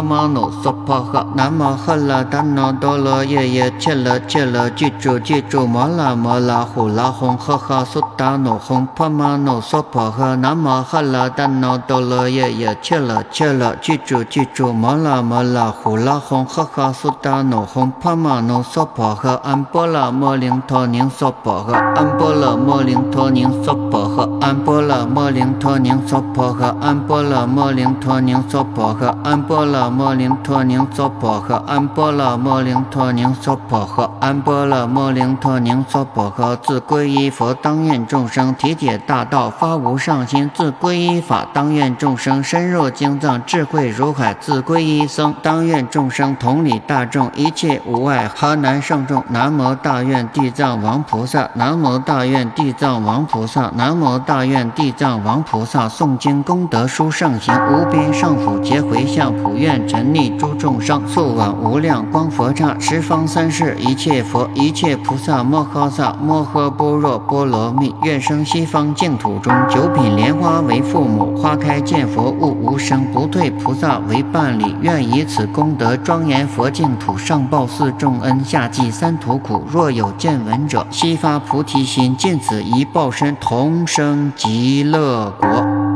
[0.00, 1.26] 摩努娑婆诃。
[1.34, 10.36] 南无赫拉达那多罗耶耶切了切了，记住记住，摩拉摩拉呼拉哄呵呵苏达努哄婆摩努娑婆诃。
[10.36, 19.34] 南无赫拉达那多罗耶耶切了切了，记住记住，摩拉摩拉呼啦哄哈哈苏达努哄婆摩努娑婆诃。
[19.42, 21.72] 安波罗摩灵陀宁娑婆诃。
[21.96, 24.40] 安波罗摩灵陀宁娑婆诃。
[24.40, 26.78] 安波罗摩灵陀宁娑婆诃。
[26.80, 29.14] 安波罗摩灵陀宁娑婆诃。
[29.24, 31.54] 安波罗摩灵陀宁娑婆诃。
[31.66, 34.10] 安波罗摩灵陀宁娑婆诃。
[34.20, 36.56] 安波罗摩灵陀宁娑婆诃。
[36.56, 48.26] 自皈依佛，当愿众生体解大道，发无上心；自皈依法，当愿众生深入经藏，智慧如海；自皈依僧，当愿众生同理大众，一切无碍。
[48.28, 55.88] 河南圣众，南无大愿地藏王菩萨，南无大愿地藏王菩萨，南无大愿地藏王菩萨。
[55.88, 62.76] 诵经功德殊胜行，无边胜福皆回向，普愿沉溺诸众生，速往无量光佛刹。
[62.78, 69.52] 十方三世一切佛，一切菩萨摩诃萨摩诃般若波罗蜜，愿生西方净土中。
[69.68, 74.64] 九品莲花为父母，花开见佛悟无生，不退菩萨为伴侣。
[74.88, 79.62] 愿以此功德庄严佛净土，上报四重恩，下济三途苦。
[79.70, 85.87] 若有见闻者，悉发菩提心，尽此一报身，同生极乐国。